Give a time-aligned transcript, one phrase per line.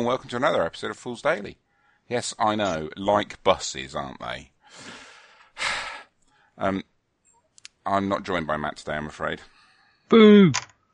[0.00, 1.58] And welcome to another episode of Fools Daily.
[2.08, 4.50] Yes, I know, like buses, aren't they?
[6.56, 6.84] um,
[7.84, 9.42] I'm not joined by Matt today, I'm afraid.
[10.08, 10.52] Boo!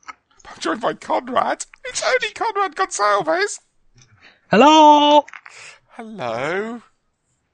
[0.08, 1.66] I'm joined by Conrad.
[1.84, 3.60] It's only Conrad Gonsalves.
[4.50, 5.24] Hello!
[5.90, 6.82] Hello.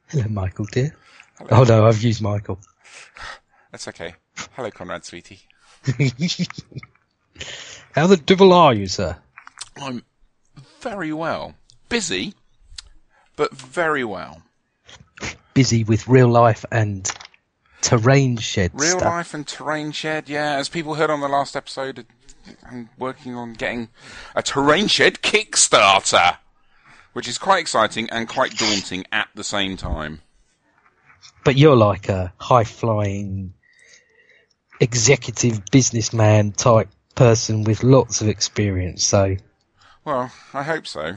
[0.08, 0.96] Hello, Michael, dear.
[1.36, 1.50] Hello.
[1.50, 2.60] Oh no, I've used Michael.
[3.72, 4.14] That's okay.
[4.56, 5.40] Hello, Conrad, sweetie.
[7.94, 9.18] How the devil are you, sir?
[9.76, 10.02] I'm
[10.82, 11.54] very well.
[11.88, 12.34] Busy,
[13.36, 14.42] but very well.
[15.54, 17.10] Busy with real life and
[17.80, 19.02] terrain shed Real stuff.
[19.02, 20.56] life and terrain shed, yeah.
[20.56, 22.06] As people heard on the last episode,
[22.68, 23.88] I'm working on getting
[24.34, 26.38] a terrain shed Kickstarter,
[27.12, 30.22] which is quite exciting and quite daunting at the same time.
[31.44, 33.52] But you're like a high flying
[34.80, 39.36] executive businessman type person with lots of experience, so
[40.04, 41.16] Well, I hope so.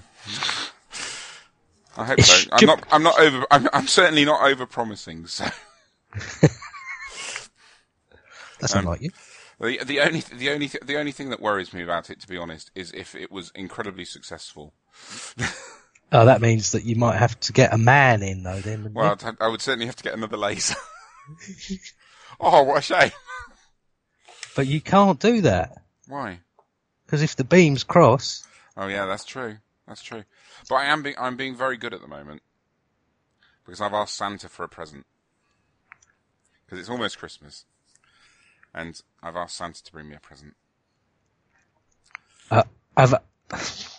[1.97, 2.50] I hope so.
[2.52, 2.83] I'm not.
[2.91, 3.45] I'm not over.
[3.50, 5.28] I'm, I'm certainly not over promising.
[5.28, 5.45] So
[8.59, 9.09] that's Um, not like you.
[9.59, 12.38] the the only the only the only thing that worries me about it, to be
[12.38, 14.73] honest, is if it was incredibly successful.
[16.11, 18.94] Oh, that means that you might have to get a man in though then.
[18.94, 19.17] Well.
[19.22, 20.75] I'd, I would certainly have to get another laser.
[22.39, 23.11] oh, what a shame!
[24.56, 25.81] But you can't do that.
[26.08, 26.39] Why?
[27.06, 28.45] Because if the beams cross,
[28.78, 29.58] Oh yeah, that's true.
[29.88, 30.23] That's true.
[30.70, 32.42] But I am being I'm being very good at the moment
[33.66, 35.06] because I've asked Santa for a present
[36.66, 37.66] because it's almost Christmas,
[38.73, 40.56] and I've asked Santa to bring me a present.
[42.52, 42.64] uh,
[42.98, 43.14] I've,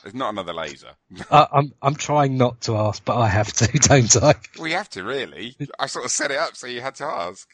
[0.03, 0.91] There's not another laser.
[1.31, 4.35] I, I'm I'm trying not to ask, but I have to, don't I?
[4.61, 5.57] we have to really.
[5.79, 7.49] I sort of set it up so you had to ask.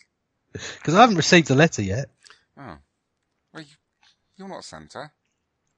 [0.52, 2.10] Because I haven't received a letter yet.
[2.58, 2.76] Oh,
[3.54, 3.74] well, you,
[4.36, 5.12] you're not Santa.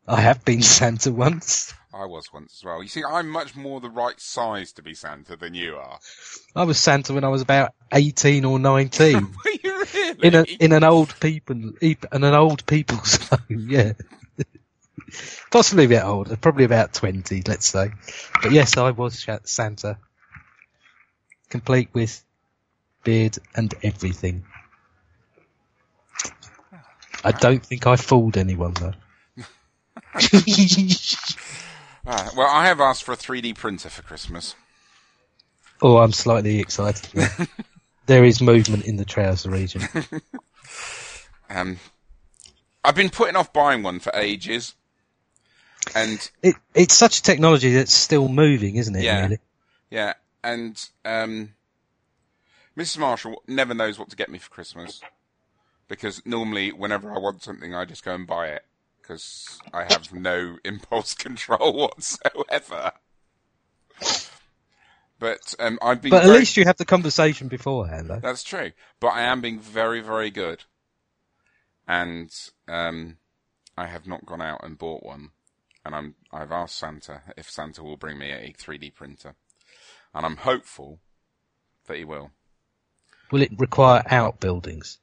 [0.07, 1.73] I have been Santa once.
[1.93, 2.83] I was once as well.
[2.83, 5.99] You see, I'm much more the right size to be Santa than you are.
[6.55, 10.19] I was Santa when I was about eighteen or nineteen Were you really?
[10.23, 13.41] in a in an old people in an old people's home.
[13.49, 13.93] Yeah,
[15.51, 17.93] possibly a bit older, probably about twenty, let's say.
[18.43, 19.99] But yes, I was Santa,
[21.49, 22.23] complete with
[23.05, 24.45] beard and everything.
[27.23, 28.93] I don't think I fooled anyone though.
[32.07, 34.55] Ah, well, I have asked for a 3D printer for Christmas.
[35.81, 37.09] Oh, I'm slightly excited.
[38.07, 39.83] there is movement in the trouser region.
[41.51, 41.79] Um,
[42.83, 44.75] I've been putting off buying one for ages,
[45.95, 49.05] and It, it's such a technology that's still moving, isn't it?
[49.05, 49.23] Yeah.
[49.23, 49.39] Really?
[49.91, 51.55] yeah, and um,
[52.77, 52.99] Mrs.
[52.99, 55.01] Marshall never knows what to get me for Christmas
[55.87, 58.65] because normally, whenever I want something, I just go and buy it
[59.07, 62.93] because I have no impulse control whatsoever.
[65.19, 66.11] But um, I've been.
[66.11, 68.21] But at very- least you have the conversation beforehand, though.
[68.21, 68.73] That's true.
[69.01, 70.65] But I am being very, very good.
[71.87, 72.31] And
[72.67, 73.19] um,
[73.77, 75.31] I have not gone out and bought one.
[75.85, 79.35] And I'm I've asked Santa if Santa will bring me a 3D printer.
[80.15, 81.01] And I'm hopeful
[81.87, 82.31] that he will.
[83.31, 84.99] Will it require outbuildings?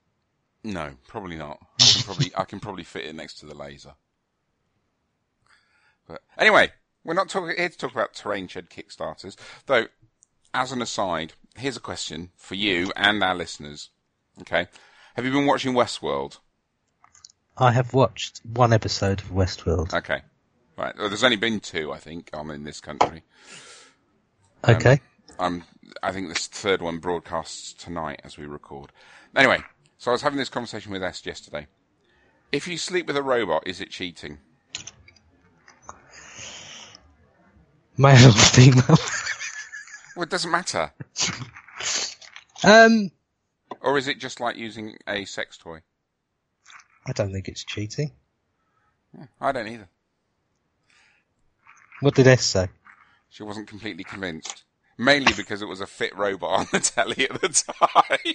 [0.63, 1.59] No, probably not.
[2.01, 3.93] I can probably I can probably fit it next to the laser.
[6.07, 6.71] But anyway,
[7.03, 9.35] we're not talking here to talk about terrain shed kickstarters.
[9.65, 9.85] Though,
[10.53, 13.89] as an aside, here's a question for you and our listeners.
[14.41, 14.67] Okay,
[15.15, 16.39] have you been watching Westworld?
[17.57, 19.93] I have watched one episode of Westworld.
[19.93, 20.21] Okay,
[20.77, 20.95] right.
[20.97, 23.23] Well, there's only been two, I think, on in this country.
[24.63, 24.99] Um, Okay.
[25.39, 25.63] I'm,
[26.03, 28.91] I think this third one broadcasts tonight as we record.
[29.35, 29.57] Anyway,
[29.97, 31.67] so I was having this conversation with Est yesterday.
[32.51, 34.39] If you sleep with a robot, is it cheating?
[37.97, 38.97] Male or female?
[40.15, 40.91] Well, it doesn't matter.
[42.63, 43.11] um,
[43.81, 45.79] Or is it just like using a sex toy?
[47.07, 48.11] I don't think it's cheating.
[49.39, 49.87] I don't either.
[52.01, 52.67] What did S say?
[53.29, 54.63] She wasn't completely convinced.
[54.97, 57.47] Mainly because it was a fit robot on the telly at the
[57.79, 58.33] time.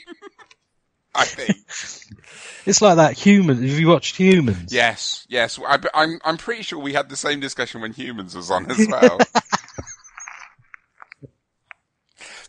[1.17, 1.57] I think.
[2.67, 3.59] It's like that human.
[3.63, 4.73] Have you watched Humans?
[4.73, 5.57] Yes, yes.
[5.65, 8.89] I, I'm, I'm pretty sure we had the same discussion when Humans was on as
[8.91, 9.19] well.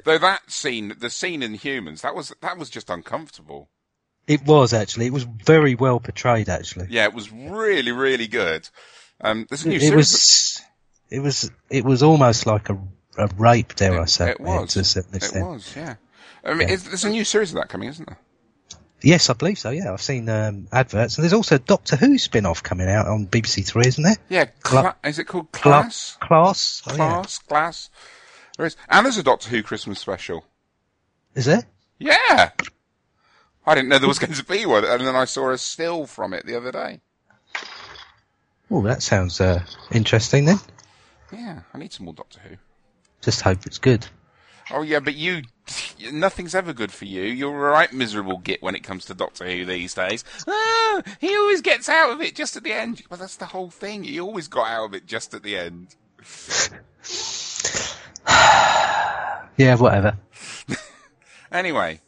[0.06, 3.70] Though that scene, the scene in Humans, that was that was just uncomfortable.
[4.26, 5.06] It was actually.
[5.06, 6.88] It was very well portrayed actually.
[6.90, 8.68] Yeah, it was really, really good.
[9.22, 9.96] Um, there's a new It series.
[9.96, 10.62] was.
[11.12, 11.52] It was.
[11.70, 12.78] It was almost like a,
[13.20, 14.32] a rape, dare I say?
[14.32, 14.74] it was.
[14.74, 15.96] To a certain It was, yeah.
[16.44, 18.18] I mean, it's, there's a new series of that coming, isn't there?
[19.02, 19.70] Yes, I believe so.
[19.70, 23.28] Yeah, I've seen um, adverts, and there's also a Doctor Who spin-off coming out on
[23.28, 24.18] BBC Three, isn't there?
[24.28, 26.18] Yeah, Cla- cla- is it called Cla- Class?
[26.20, 26.82] Class.
[26.88, 26.98] Oh, yeah.
[26.98, 27.90] Class, Class.
[28.58, 30.46] There is, and there's a Doctor Who Christmas special.
[31.36, 31.64] Is there?
[32.00, 32.50] Yeah,
[33.68, 36.08] I didn't know there was going to be one, and then I saw a still
[36.08, 37.02] from it the other day.
[38.72, 40.46] Oh, that sounds uh, interesting.
[40.46, 40.58] Then,
[41.32, 42.56] Yeah, I need some more Doctor Who.
[43.22, 44.08] just hope it's good.
[44.72, 45.44] Oh yeah, but you,
[46.12, 47.22] nothing's ever good for you.
[47.24, 50.24] You're a right miserable git when it comes to Doctor Who these days.
[50.48, 53.02] Ah, he always gets out of it just at the end.
[53.10, 54.04] Well, that's the whole thing.
[54.04, 55.96] He always got out of it just at the end.
[59.58, 60.18] Yeah, whatever.
[61.50, 62.02] Anyway,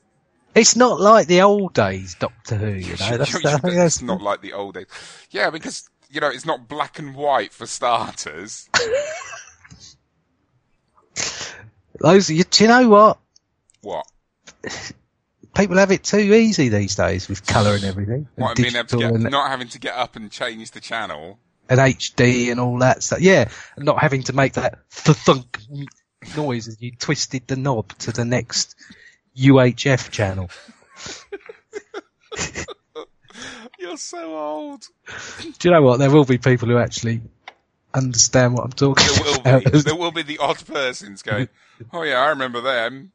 [0.54, 3.18] It's not like the old days Doctor Who, you know.
[3.18, 3.64] That's, you- you- that's
[3.96, 4.86] it's not like the old days.
[5.32, 8.68] Yeah, because you know it's not black and white for starters.
[12.00, 12.30] those.
[12.30, 13.19] You, do you know what?
[13.81, 14.06] What?
[15.56, 18.74] People have it too easy these days with colour and everything, and What I mean,
[18.74, 21.40] have get, and, not having to get up and change the channel.
[21.68, 23.19] and HD and all that stuff.
[23.19, 25.60] Yeah, not having to make that thunk
[26.38, 28.75] noise as you twisted the knob to the next
[29.38, 30.50] UHF channel.
[33.80, 34.86] You're so old.
[35.57, 36.00] Do you know what?
[36.00, 37.22] There will be people who actually
[37.94, 39.06] understand what I'm talking
[39.44, 39.71] There about.
[39.71, 39.80] be.
[39.81, 41.50] There will be the odd persons going,
[41.94, 43.12] "Oh yeah, I remember them."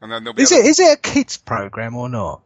[0.00, 2.42] And then there'll be Is other- it is it a kids program or not?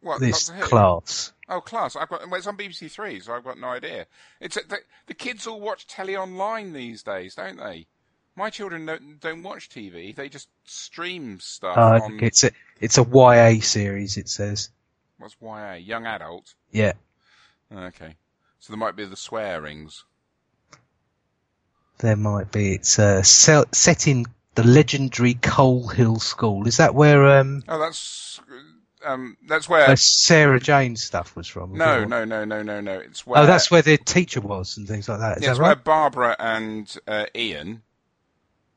[0.00, 1.32] what, This class.
[1.48, 1.94] Oh, class.
[1.96, 2.28] I've got.
[2.28, 4.06] Well, it's on BBC Three, so I've got no idea.
[4.40, 7.86] It's the, the kids all watch telly online these days, don't they?
[8.34, 10.14] My children don't, don't watch TV.
[10.14, 12.50] They just stream stuff Uh, on it's a
[12.80, 14.16] it's a YA series.
[14.16, 14.70] It says.
[15.18, 16.54] what's YA, young adult.
[16.70, 16.92] Yeah.
[17.74, 18.14] Okay,
[18.66, 20.02] so there might be the swearings.
[21.98, 22.72] There might be.
[22.72, 24.26] It's uh, set in
[24.56, 26.66] the legendary Coal Hill School.
[26.66, 28.40] Is that where um Oh, that's
[29.04, 29.86] um, that's where.
[29.86, 31.74] where Sarah Jane stuff was from?
[31.78, 32.98] no, no, no, no, no, no.
[32.98, 33.40] It's where.
[33.42, 35.36] Oh, that's where the teacher was and things like that.
[35.38, 35.76] Is yeah, it's that where?
[35.76, 37.82] Barbara and uh, Ian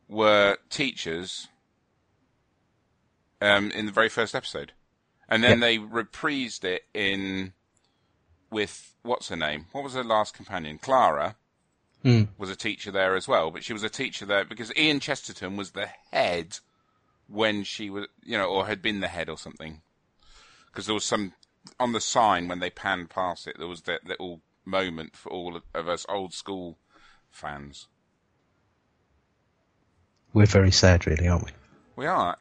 [0.08, 1.48] were teachers
[3.42, 4.74] um, in the very first episode,
[5.28, 5.66] and then Yeah.
[5.66, 7.54] they reprised it in
[8.52, 9.66] with what's her name?
[9.72, 10.78] What was her last companion?
[10.78, 11.36] Clara
[12.02, 12.24] Hmm.
[12.38, 15.58] was a teacher there as well, but she was a teacher there because Ian Chesterton
[15.58, 16.60] was the head
[17.28, 19.82] when she was, you know, or had been the head or something.
[20.68, 21.34] Because there was some
[21.80, 25.60] on the sign when they panned past it, there was that little moment for all
[25.74, 26.78] of us old school
[27.30, 27.88] fans.
[30.34, 31.52] We're very sad, really, aren't we?
[31.96, 32.38] We are.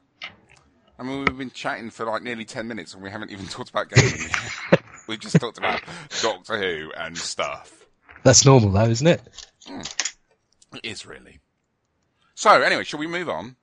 [0.98, 3.70] I mean, we've been chatting for like nearly 10 minutes and we haven't even talked
[3.70, 4.30] about gaming
[5.08, 5.80] We've just talked about
[6.22, 7.84] Doctor Who and stuff.
[8.22, 9.20] That's normal, though, isn't it?
[9.66, 11.40] It is really.
[12.34, 13.56] So, anyway, shall we move on?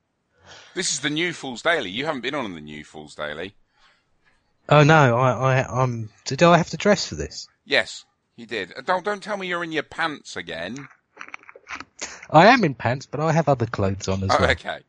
[0.74, 1.90] This is the New Fools Daily.
[1.90, 3.54] You haven't been on the New Fools Daily.
[4.68, 6.10] Oh no, I, I, I'm.
[6.26, 7.48] Did I have to dress for this?
[7.66, 8.04] Yes,
[8.36, 8.74] you did.
[8.76, 10.88] Uh, Don't, don't tell me you're in your pants again.
[12.32, 14.50] I am in pants, but I have other clothes on as Oh, well.
[14.52, 14.80] okay.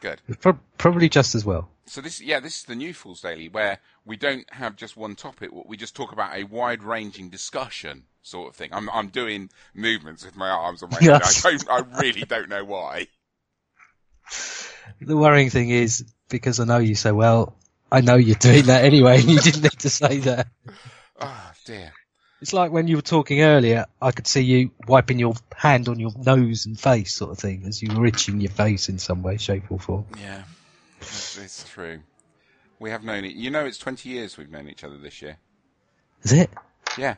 [0.00, 0.20] Good.
[0.40, 1.68] Pro- probably just as well.
[1.86, 5.14] So this, yeah, this is the New Fools Daily, where we don't have just one
[5.14, 5.50] topic.
[5.52, 8.70] We just talk about a wide-ranging discussion, sort of thing.
[8.72, 11.20] I'm, I'm doing movements with my arms on my head.
[11.22, 11.44] Yes.
[11.44, 13.08] I don't, I really don't know why.
[15.00, 17.54] The worrying thing is because I know you so well.
[17.92, 20.48] I know you're doing that anyway, and you didn't need to say that.
[21.20, 21.92] Oh dear.
[22.40, 26.00] It's like when you were talking earlier, I could see you wiping your hand on
[26.00, 29.22] your nose and face, sort of thing, as you were itching your face in some
[29.22, 30.06] way, shape, or form.
[30.20, 30.42] Yeah,
[31.08, 32.00] it's, it's true.
[32.78, 33.34] We have known it.
[33.34, 35.38] You know, it's 20 years we've known each other this year.
[36.22, 36.50] Is it?
[36.98, 37.16] Yeah.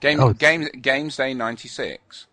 [0.00, 0.32] Game, Oh.
[0.32, 2.26] Games, Games Day 96.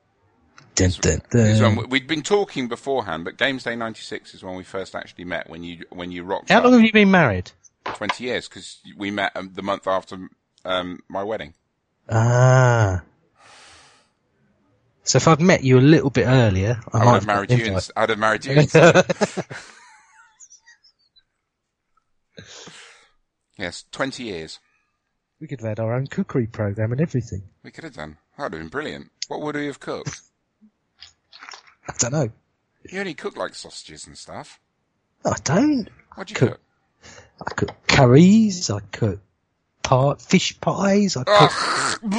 [0.75, 1.41] Dun, dun, dun.
[1.41, 4.93] is when we- we'd been talking beforehand, but Games Day 96 is when we first
[4.95, 6.65] actually met, when you, when you rocked How up.
[6.65, 7.51] long have you been married?
[7.85, 10.29] 20 years, because we met um, the month after
[10.65, 11.53] um, my wedding.
[12.09, 13.01] Ah.
[15.05, 17.51] So if I'd met you a little bit earlier, I, I might would have married
[17.51, 17.77] you.
[17.95, 18.53] I'd have married you.
[23.57, 24.59] yes, 20 years.
[25.39, 27.43] we could have had our own cookery program and everything.
[27.63, 28.17] We could have done.
[28.35, 29.11] That would have been brilliant.
[29.27, 30.21] What would we have cooked?
[31.87, 32.29] I don't know.
[32.89, 34.59] You only cook like sausages and stuff.
[35.23, 35.87] I don't.
[36.15, 36.49] What'd you Cook.
[36.49, 36.61] cook?
[37.47, 38.71] I cook curries.
[38.71, 39.19] I cook
[39.83, 41.15] pie, fish pies.
[41.15, 41.97] I ah!
[42.01, 42.11] cook.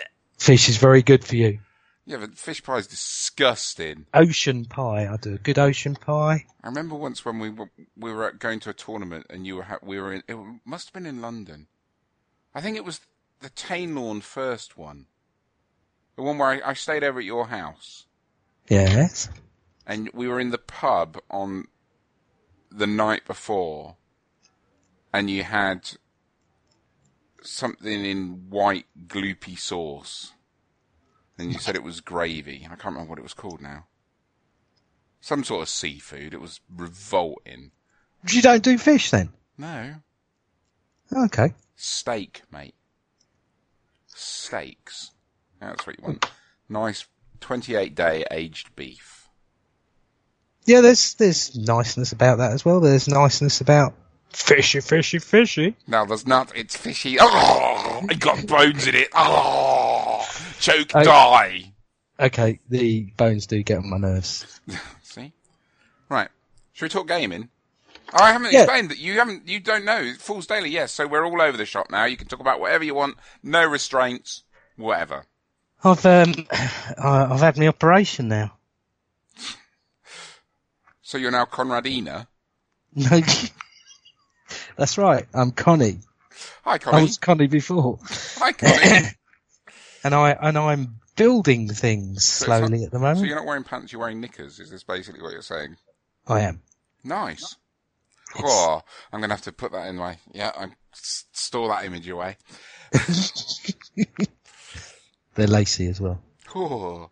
[0.42, 1.60] Fish is very good for you.
[2.04, 4.06] yeah, but fish pie is disgusting.
[4.12, 5.06] Ocean pie.
[5.06, 6.46] I do good ocean pie.
[6.64, 9.62] I remember once when we were we were going to a tournament and you were
[9.62, 11.68] ha- we were in it must have been in London.
[12.56, 13.00] I think it was
[13.38, 15.06] the Tainlawn first one,
[16.16, 18.06] the one where I, I stayed over at your house
[18.68, 19.28] Yes.
[19.86, 21.66] and we were in the pub on
[22.68, 23.96] the night before,
[25.12, 25.90] and you had
[27.42, 30.32] something in white gloopy sauce,
[31.38, 32.64] and you said it was gravy.
[32.64, 33.86] I can't remember what it was called now.
[35.20, 36.34] Some sort of seafood.
[36.34, 37.70] It was revolting.
[38.28, 39.30] You don't do fish then?
[39.58, 39.94] No,
[41.12, 41.54] Okay.
[41.76, 42.74] steak, mate.
[44.06, 45.10] Steaks.
[45.60, 46.30] That's what you want.
[46.68, 47.06] Nice
[47.40, 49.28] 28 day aged beef.
[50.64, 52.80] Yeah, there's there's niceness about that as well.
[52.80, 53.94] There's niceness about
[54.36, 55.76] fishy, fishy, fishy.
[55.86, 56.56] No, there's not.
[56.56, 57.16] It's fishy.
[57.20, 59.08] Oh, it got bones in it.
[59.14, 60.26] Oh,
[60.60, 61.02] choke, Oh.
[61.04, 61.72] die.
[62.20, 64.60] Okay, the bones do get on my nerves.
[65.02, 65.32] See?
[66.08, 66.28] Right.
[66.72, 67.48] Should we talk gaming?
[68.14, 68.62] Oh, I haven't Yeah.
[68.62, 70.12] explained that you haven't, you don't know.
[70.18, 70.92] Fools Daily, yes.
[70.92, 72.04] So we're all over the shop now.
[72.04, 73.16] You can talk about whatever you want.
[73.42, 74.42] No restraints.
[74.76, 75.24] Whatever.
[75.84, 76.34] I've um,
[76.98, 78.52] I've had my operation now.
[81.02, 82.26] So you're now Conradina.
[82.94, 83.20] No,
[84.76, 85.26] that's right.
[85.34, 85.98] I'm Connie.
[86.64, 86.98] Hi, Connie.
[86.98, 87.98] I was Connie before,
[88.38, 89.08] Hi, Connie.
[90.04, 93.18] and I and I'm building things it's slowly not- at the moment.
[93.20, 94.58] so you're not wearing pants, you're wearing knickers.
[94.58, 95.76] Is this basically what you're saying?
[96.26, 96.62] I am.
[97.04, 97.56] Nice.
[98.38, 98.80] Oh,
[99.12, 102.36] I'm going to have to put that in my, yeah, I'm, store that image away.
[105.34, 106.20] They're lacy as well.
[106.54, 107.10] Oh,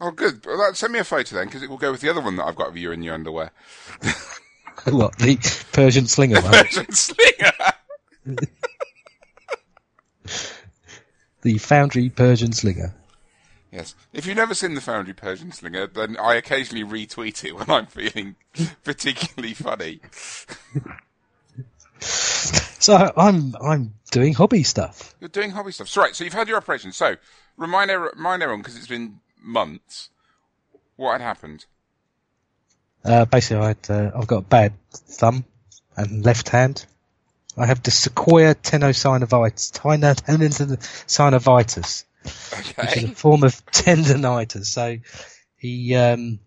[0.00, 0.44] oh good.
[0.44, 2.36] Well, that, send me a photo then, because it will go with the other one
[2.36, 3.50] that I've got of you in your underwear.
[4.86, 5.36] what the
[5.72, 6.40] Persian slinger?
[6.42, 7.52] Persian slinger.
[11.42, 12.94] the Foundry Persian slinger.
[13.72, 13.94] yes.
[14.12, 17.86] If you've never seen the Foundry Persian slinger, then I occasionally retweet it when I'm
[17.86, 18.36] feeling
[18.84, 20.00] particularly funny.
[22.00, 25.14] So I'm I'm doing hobby stuff.
[25.20, 25.88] You're doing hobby stuff.
[25.88, 26.92] So, right, so you've had your operation.
[26.92, 27.16] So,
[27.56, 30.10] remind, er, remind everyone, because it's been months,
[30.96, 31.66] what had happened.
[33.04, 35.44] Uh, basically, I had, uh, I've got a bad thumb
[35.96, 36.84] and left hand.
[37.56, 42.04] I have de Quervain tenosynovitis, tenosynovitis,
[42.56, 44.66] which is a form of tendonitis.
[44.66, 44.96] So
[45.56, 46.40] he um,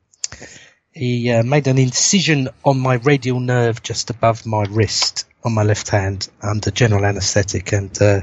[0.91, 5.63] he uh, made an incision on my radial nerve just above my wrist on my
[5.63, 8.21] left hand under general anaesthetic and uh,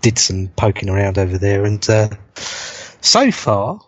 [0.00, 1.64] did some poking around over there.
[1.64, 2.08] And uh,
[3.00, 3.80] so far,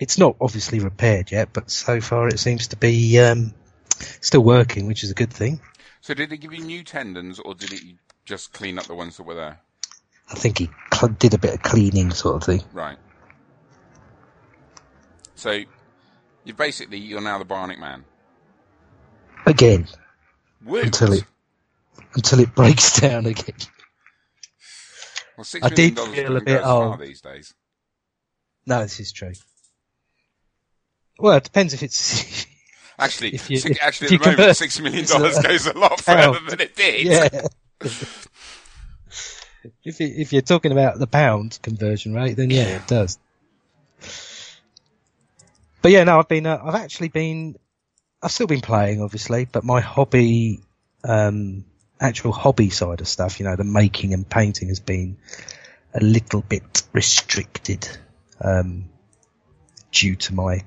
[0.00, 3.54] it's not obviously repaired yet, but so far it seems to be um,
[4.20, 5.60] still working, which is a good thing.
[6.00, 7.82] So, did it give you new tendons, or did it
[8.24, 9.60] just clean up the ones that were there?
[10.30, 10.70] I think he
[11.18, 12.62] did a bit of cleaning, sort of thing.
[12.72, 12.96] Right.
[15.34, 15.60] So,
[16.44, 18.04] you basically, you're now the Bionic Man.
[19.44, 19.86] Again,
[20.66, 21.24] until it
[22.14, 23.54] until it breaks down again.
[25.36, 27.00] Well, I did feel a bit go as far old.
[27.00, 27.54] these days.
[28.66, 29.32] No, this is true.
[31.20, 32.46] Well, it depends if it's
[32.98, 35.66] Actually, If you- six, if- actually, if at the moment, convert six million dollars goes
[35.66, 36.36] a lot pound.
[36.36, 37.06] further than it did.
[37.06, 37.46] yeah.
[39.84, 43.18] if you, if you're talking about the pound conversion rate, then yeah, it does.
[45.82, 47.56] But yeah, no, I've been, uh, I've actually been,
[48.22, 50.60] I've still been playing, obviously, but my hobby,
[51.04, 51.64] um,
[51.98, 55.16] actual hobby side of stuff, you know, the making and painting has been
[55.94, 57.88] a little bit restricted,
[58.42, 58.90] um,
[59.90, 60.64] due to my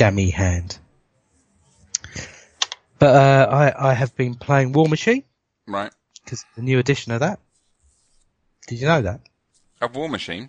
[0.00, 0.78] gammy hand.
[2.98, 5.24] But uh, I, I have been playing Warmachine
[5.66, 5.92] Right.
[6.24, 7.38] because the new edition of that.
[8.66, 9.20] Did you know that
[9.82, 10.48] A Warmachine.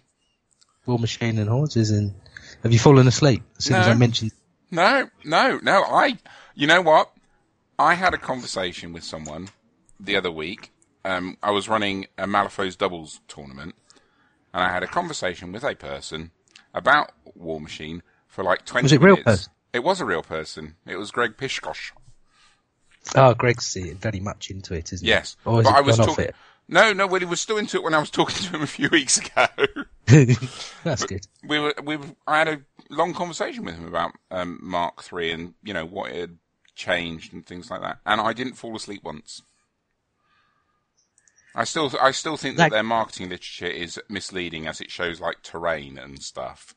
[0.86, 2.16] War Machine and Hordes is in?
[2.64, 4.32] Have you fallen asleep as soon as I mentioned?
[4.72, 5.84] No, no, no.
[5.84, 6.18] I,
[6.56, 7.12] you know what?
[7.78, 9.50] I had a conversation with someone
[10.00, 10.72] the other week.
[11.04, 13.76] Um, I was running a Malifaux's doubles tournament,
[14.54, 16.32] and I had a conversation with a person
[16.74, 18.02] about Warmachine
[18.32, 18.86] for like twenty.
[18.86, 19.52] Was it real person?
[19.74, 20.76] It was a real person.
[20.88, 21.92] It was Greg Pishkosh.
[23.16, 25.50] Oh, Greg's uh, very much into it, isn't Yes, he?
[25.52, 26.26] Has but I was off talking.
[26.26, 26.36] it?
[26.68, 27.08] No, no.
[27.08, 29.18] Well, he was still into it when I was talking to him a few weeks
[29.18, 29.48] ago.
[30.84, 31.26] That's good.
[31.48, 35.32] we were, we were, I had a long conversation with him about um, Mark Three
[35.32, 36.38] and you know what it had
[36.76, 37.98] changed and things like that.
[38.06, 39.42] And I didn't fall asleep once.
[41.54, 45.20] I still, I still think that Like- their marketing literature is misleading as it shows
[45.20, 46.76] like terrain and stuff.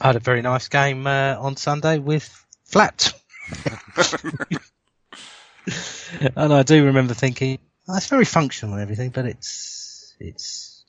[0.00, 2.28] I had a very nice game uh, on Sunday with
[2.64, 3.12] Flat.
[6.36, 10.84] and I do remember thinking, oh, it's very functional and everything, but it's it's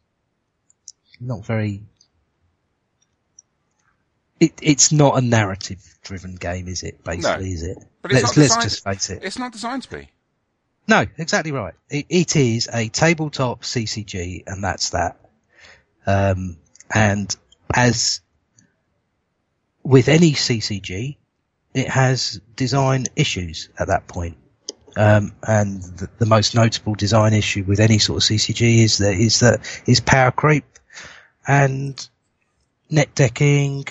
[1.19, 1.83] not very.
[4.39, 7.03] It, it's not a narrative-driven game, is it?
[7.03, 7.77] Basically, is it?
[8.03, 9.23] But it's let's not let's designed- just face it.
[9.23, 10.09] It's not designed to be.
[10.87, 11.73] No, exactly right.
[11.89, 15.19] It, it is a tabletop CCG, and that's that.
[16.05, 16.57] Um,
[16.93, 17.35] and
[17.73, 18.21] as
[19.87, 21.15] with any CCG,
[21.73, 24.35] it has design issues at that point.
[24.97, 29.13] Um, and the, the, most notable design issue with any sort of CCG is that
[29.13, 30.65] is that is power creep
[31.47, 32.09] and
[32.89, 33.85] net decking,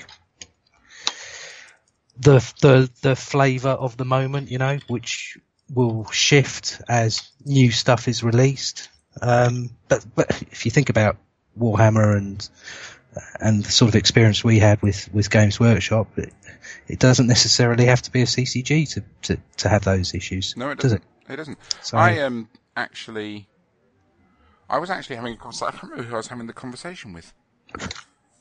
[2.19, 5.39] the the the flavour of the moment, you know, which
[5.73, 8.91] will shift as new stuff is released.
[9.23, 11.17] Um, but but if you think about
[11.59, 12.47] Warhammer and
[13.41, 16.33] and the sort of experience we had with, with Games Workshop, it,
[16.89, 20.57] it doesn't necessarily have to be a CCG to, to, to have those issues.
[20.57, 21.03] No, it does doesn't.
[21.29, 21.33] it?
[21.33, 21.59] It doesn't.
[21.83, 23.49] So, I um actually,
[24.69, 25.69] I was actually having a conversation.
[25.69, 27.33] I can't remember who I was having the conversation with.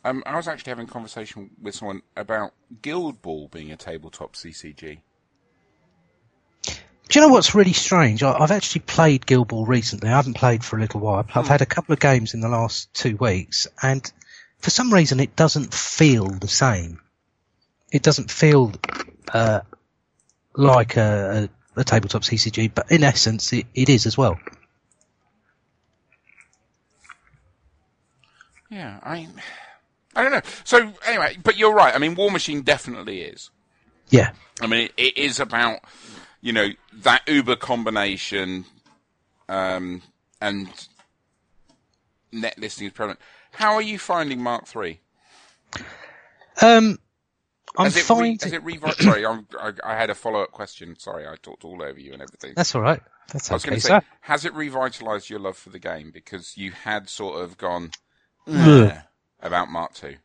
[0.03, 2.53] Um, I was actually having a conversation with someone about
[2.83, 4.99] Guild Ball being a tabletop CCG.
[7.07, 8.21] Do you know what's really strange?
[8.23, 10.09] I, have actually played Guild Ball recently.
[10.09, 11.25] I haven't played for a little while.
[11.33, 11.51] I've hmm.
[11.51, 14.11] had a couple of games in the last two weeks, and
[14.59, 16.99] for some reason it doesn't feel the same.
[17.91, 18.73] It doesn't feel
[19.33, 19.61] uh,
[20.55, 24.39] like a, a, a, tabletop CCG, but in essence it, it is as well.
[28.69, 29.27] Yeah, I
[30.15, 30.41] I don't know.
[30.63, 31.93] So anyway, but you're right.
[31.93, 33.49] I mean, Warmachine definitely is.
[34.09, 34.31] Yeah.
[34.61, 35.79] I mean, it, it is about
[36.41, 38.65] you know that Uber combination,
[39.49, 40.01] um,
[40.41, 40.69] and
[42.31, 43.19] net listing is prevalent.
[43.55, 44.99] How are you finding Mark Three?
[46.61, 46.99] Um,
[47.77, 48.37] I'm has it finding.
[48.51, 50.97] Re- it revi- Sorry, I, I had a follow up question.
[50.97, 52.53] Sorry, I talked all over you and everything.
[52.55, 53.01] That's all right.
[53.31, 56.11] That's I was okay, going to say, has it revitalised your love for the game
[56.13, 57.91] because you had sort of gone
[59.41, 60.15] about Mark Two?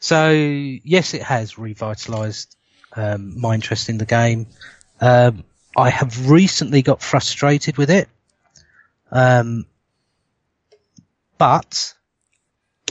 [0.00, 2.56] So yes, it has revitalised
[2.94, 4.48] um, my interest in the game.
[5.00, 5.44] Um,
[5.76, 8.08] I have recently got frustrated with it,
[9.10, 9.64] um,
[11.38, 11.94] but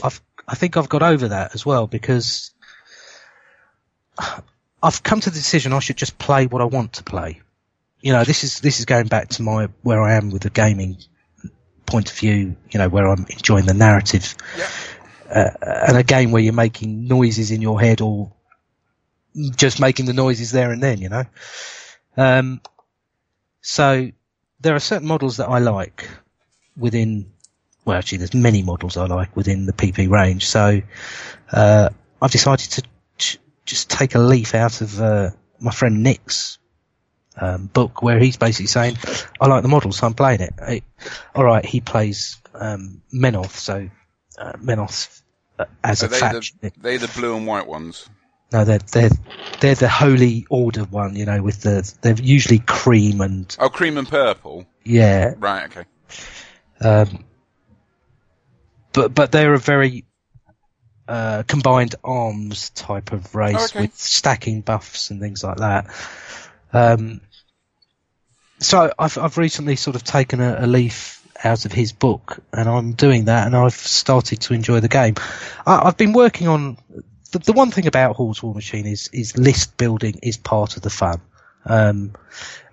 [0.02, 2.52] I've I think I've got over that as well because
[4.82, 7.40] I've come to the decision I should just play what I want to play.
[8.00, 10.50] You know, this is this is going back to my where I am with the
[10.50, 10.98] gaming
[11.86, 12.56] point of view.
[12.70, 14.70] You know, where I'm enjoying the narrative, yeah.
[15.30, 18.32] uh, and a game where you're making noises in your head or
[19.56, 20.98] just making the noises there and then.
[20.98, 21.24] You know,
[22.16, 22.60] um,
[23.60, 24.10] so
[24.60, 26.08] there are certain models that I like
[26.76, 27.31] within
[27.84, 30.46] well, actually, there's many models I like within the PP range.
[30.46, 30.82] So
[31.50, 31.88] uh,
[32.20, 32.82] I've decided to
[33.18, 36.58] ch- just take a leaf out of uh, my friend Nick's
[37.36, 38.96] um, book, where he's basically saying,
[39.40, 40.84] "I like the model, so I'm playing it." it
[41.34, 43.88] all right, he plays um, Menoth, so
[44.38, 45.22] uh, Menoth
[45.58, 46.58] uh, as Are a they faction.
[46.60, 48.08] The, they the blue and white ones.
[48.52, 49.10] No, they're they're
[49.60, 53.96] they're the holy order one, you know, with the they're usually cream and oh, cream
[53.96, 54.66] and purple.
[54.84, 55.34] Yeah.
[55.38, 55.64] Right.
[55.64, 55.84] Okay.
[56.80, 57.24] Um,
[58.92, 60.04] but but they're a very
[61.08, 63.80] uh, combined arms type of race oh, okay.
[63.82, 65.86] with stacking buffs and things like that.
[66.72, 67.20] Um,
[68.58, 72.68] so I've I've recently sort of taken a, a, leaf out of his book, and
[72.68, 75.14] I'm doing that, and I've started to enjoy the game.
[75.66, 76.78] I, have been working on
[77.32, 80.90] the, the one thing about Hall's Warmachine is is list building is part of the
[80.90, 81.20] fun.
[81.64, 82.14] Um,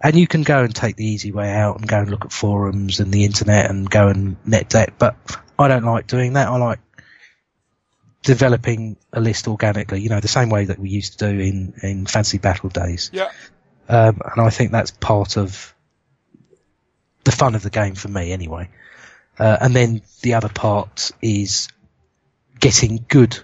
[0.02, 2.32] and you can go and take the easy way out and go and look at
[2.32, 5.16] forums and the internet and go and net deck, but
[5.60, 6.48] I don't like doing that.
[6.48, 6.80] I like
[8.24, 11.74] developing a list organically, you know, the same way that we used to do in,
[11.84, 13.12] in Fantasy Battle days.
[13.14, 13.30] Yeah.
[13.88, 15.74] Um, and I think that's part of
[17.24, 18.70] the fun of the game for me anyway.
[19.38, 21.70] Uh, and then the other part is
[22.60, 23.38] getting good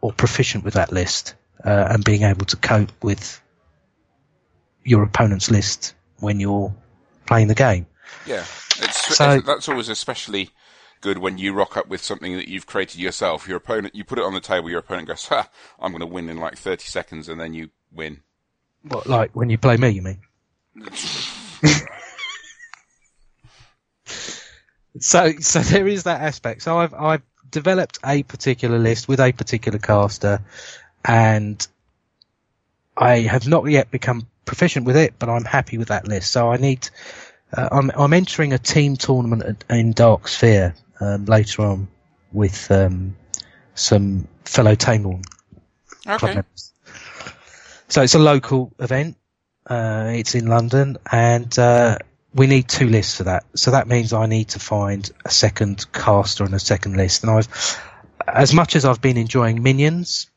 [0.00, 3.40] or proficient with that list, uh, and being able to cope with
[4.82, 6.74] your opponent's list when you're
[7.26, 7.86] playing the game.
[8.26, 8.44] Yeah.
[8.82, 10.50] It's, so, it's, that's always especially
[11.00, 13.48] good when you rock up with something that you've created yourself.
[13.48, 16.06] Your opponent, you put it on the table, your opponent goes, ha, I'm going to
[16.06, 18.20] win in like 30 seconds, and then you win.
[18.82, 20.18] What, like when you play me, you mean?
[24.98, 26.62] so, so there is that aspect.
[26.62, 30.40] So I've, I've developed a particular list with a particular caster,
[31.04, 31.66] and
[32.96, 36.30] I have not yet become proficient with it, but I'm happy with that list.
[36.30, 36.88] So I need,
[37.56, 41.88] uh, I'm, I'm entering a team tournament in Dark Sphere um, later on
[42.32, 43.16] with um,
[43.74, 45.24] some fellow Taimorn
[46.06, 46.18] okay.
[46.18, 46.72] club members.
[47.88, 49.16] So it's a local event.
[49.66, 51.98] Uh, it's in London, and uh,
[52.34, 53.44] we need two lists for that.
[53.54, 57.22] So that means I need to find a second caster and a second list.
[57.22, 57.80] And I've,
[58.26, 60.28] as much as I've been enjoying minions,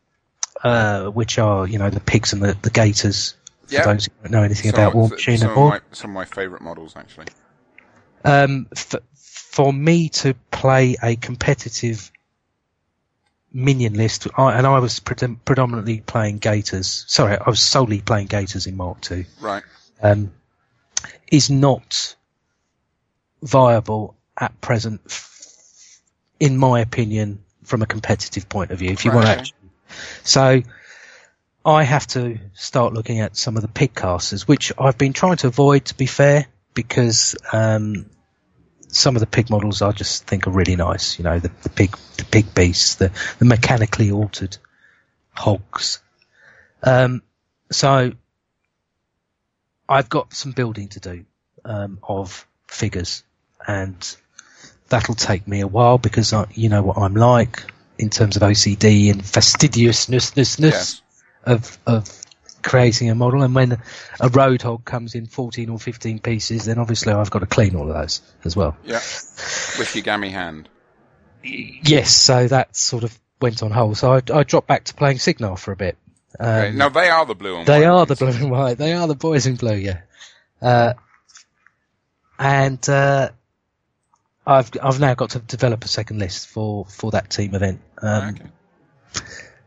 [0.64, 3.36] uh, which are you know the pigs and the, the gators.
[3.68, 5.76] For those who don't know anything some, about Warmachine some, and more.
[5.78, 7.26] Of my, some of my favourite models, actually.
[8.24, 8.68] Um,
[9.54, 12.12] for me to play a competitive
[13.54, 17.06] minion list, I, and I was predom- predominantly playing Gators.
[17.08, 19.28] Sorry, I was solely playing Gators in Mark II.
[19.40, 19.62] Right.
[20.02, 20.34] Um,
[21.32, 22.16] is not
[23.44, 26.00] viable at present, f-
[26.40, 28.90] in my opinion, from a competitive point of view.
[28.90, 29.54] If you Right, want to
[30.24, 30.64] so
[31.64, 35.38] I have to start looking at some of the pig casters, which I've been trying
[35.38, 35.86] to avoid.
[35.86, 38.08] To be fair, because um,
[38.94, 41.18] some of the pig models I just think are really nice.
[41.18, 44.58] You know, the, the pig, the pig beasts, the, the mechanically altered
[45.32, 46.00] hogs.
[46.84, 47.22] Um,
[47.72, 48.12] so
[49.88, 51.26] I've got some building to do
[51.66, 53.24] um, of figures,
[53.68, 54.16] and
[54.90, 57.64] that'll take me a while because I, you know what I'm like
[57.98, 61.02] in terms of OCD and fastidiousness Yes.
[61.46, 62.10] of of
[62.64, 63.44] creating a model.
[63.44, 67.46] And when a roadhog comes in 14 or 15 pieces, then obviously I've got to
[67.46, 68.78] clean all of those as well.
[68.84, 68.96] Yeah.
[69.78, 70.70] With your gammy hand.
[71.44, 73.98] Yes, so that sort of went on hold.
[73.98, 75.98] So I, I dropped back to playing Cygnar for a bit.
[76.40, 76.72] Um, Okay.
[76.72, 78.10] No, they are the blue and They white are ones.
[78.10, 78.78] the blue and white.
[78.78, 80.02] They are the boys in blue, yeah.
[80.62, 80.94] Uh,
[82.40, 83.30] and uh,
[84.48, 87.82] I've I've now got to develop a second list for, for that team event.
[88.02, 88.46] Um, okay.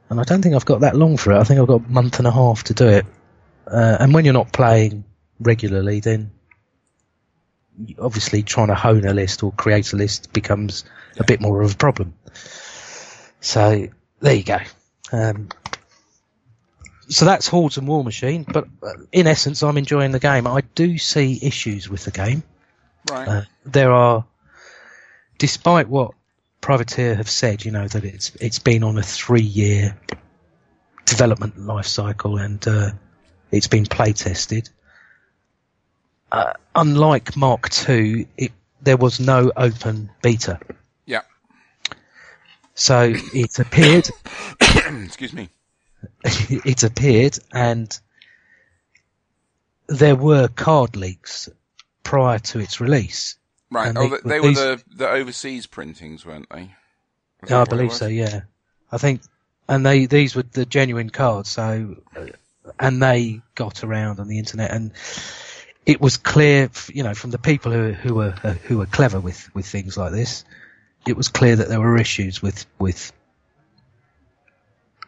[0.09, 1.39] And I don't think I've got that long for it.
[1.39, 3.07] I think I've got a month and a half to do it.
[3.67, 5.05] Uh, and when you're not playing
[5.41, 6.31] regularly, then
[7.99, 10.85] obviously trying to hone a list or create a list becomes
[11.19, 12.15] a bit more of a problem.
[13.41, 13.89] So
[14.21, 14.59] there you go.
[15.13, 15.49] Um,
[17.09, 20.47] so that's Hordes and Warmachine, but uh, in essence, I'm enjoying the game.
[20.47, 22.43] I do see issues with the game.
[23.11, 23.29] Right.
[23.29, 24.25] Uh, there are,
[25.39, 26.13] despite what
[26.67, 29.97] Privateer have said, you know that it's it's been on a three-year
[31.05, 32.91] development life cycle and uh,
[33.53, 34.69] it's been play tested.
[36.33, 38.51] Uh, unlike Mark II, it,
[38.83, 40.59] there was no open beta,
[41.05, 41.21] yeah.
[42.75, 44.11] so it appeared
[45.05, 45.49] Excuse me.
[46.25, 47.97] it appeared and
[49.87, 51.49] there were card leaks
[52.03, 53.37] prior to its release.
[53.71, 53.93] Right.
[53.97, 56.61] Oh, they- they, were these- the, the overseas printings, weren't they?
[56.61, 56.67] Yeah,
[57.43, 58.07] I that what it believe so.
[58.07, 58.41] Yeah,
[58.91, 59.21] I think,
[59.69, 61.51] and they these were the genuine cards.
[61.51, 61.97] So,
[62.81, 64.93] and they got around on the internet, and
[65.85, 69.55] it was clear, you know, from the people who who were who were clever with
[69.55, 70.45] with things like this,
[71.07, 73.13] it was clear that there were issues with with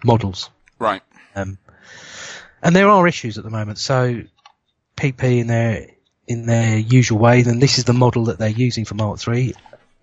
[0.05, 0.51] models.
[0.79, 1.03] Right.
[1.35, 1.59] Um,
[2.63, 3.79] and there are issues at the moment.
[3.79, 4.23] So
[4.97, 5.87] PP in their
[6.29, 9.55] in their usual way, then this is the model that they're using for Mark III,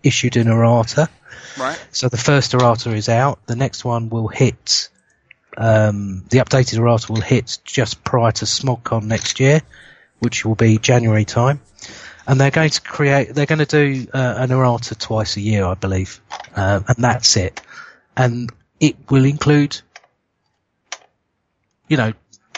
[0.03, 1.07] issued in errata.
[1.57, 1.79] Right.
[1.91, 3.45] So the first errata is out.
[3.45, 4.89] The next one will hit.
[5.55, 9.61] Um, the updated errata will hit just prior to SmogCon next year,
[10.19, 11.61] which will be January time.
[12.27, 13.35] And they're going to create.
[13.35, 16.19] They're going to do uh, an errata twice a year, I believe,
[16.55, 17.61] uh, and that's it.
[18.17, 19.79] And it will include,
[21.87, 22.13] you know,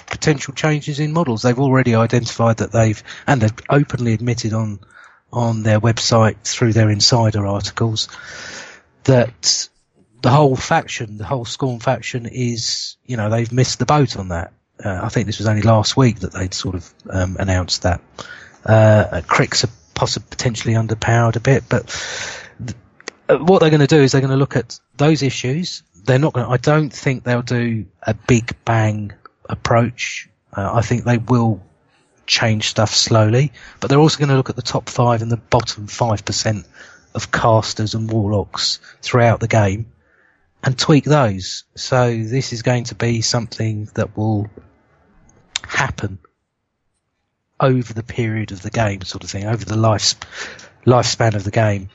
[0.08, 1.42] potential changes in models.
[1.42, 4.80] They've already identified that they've, and they've openly admitted on
[5.32, 8.08] on their website through their insider articles
[9.04, 9.68] that
[10.22, 14.30] the whole faction, the whole Skorne faction, is you know they've missed the boat on
[14.30, 14.54] that.
[14.84, 18.02] Uh, I think this was only last week that they'd sort of um, announced that.
[18.66, 21.88] Uh, Cryx are possibly potentially underpowered a bit, but
[22.60, 22.78] th-
[23.30, 25.84] uh, what they're going to do is they're going to look at those issues.
[26.04, 26.46] They're not going.
[26.48, 29.14] I don't think they'll do a big bang
[29.50, 30.30] approach.
[30.56, 31.64] Uh, I think they will
[32.26, 35.38] change stuff slowly, but they're also going to look at the top five and the
[35.38, 36.66] bottom five percent
[37.16, 39.88] of casters and warlocks throughout the game
[40.64, 41.64] and tweak those.
[41.76, 44.50] So this is going to be something that will
[45.64, 46.20] happen
[47.60, 50.16] over the period of the game, sort of thing, over the life
[50.86, 51.90] lifespan of the game.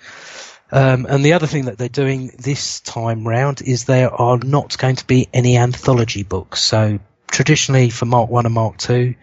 [0.71, 4.79] Um, and the other thing that they're doing this time round is there are not
[4.79, 6.61] going to be any anthology books.
[6.63, 6.99] So
[7.33, 9.17] traditionally for Mark One and Mark Two,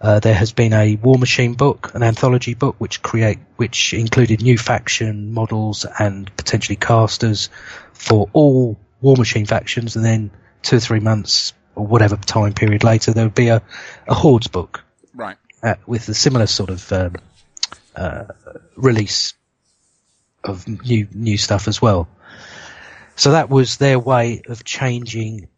[0.00, 4.58] uh, there has been a Warmachine book, an anthology book, which create which included new
[4.58, 7.50] faction models and potentially casters
[7.92, 10.30] for all Warmachine factions, and then
[10.62, 13.62] two or three months or whatever time period later, there would be a,
[14.08, 14.82] a Hordes book
[15.14, 15.36] Right.
[15.62, 17.16] uh, with a similar sort of um,
[17.94, 18.24] uh,
[18.76, 19.34] release
[20.42, 22.08] of new new stuff as well.
[23.14, 25.48] So that was their way of changing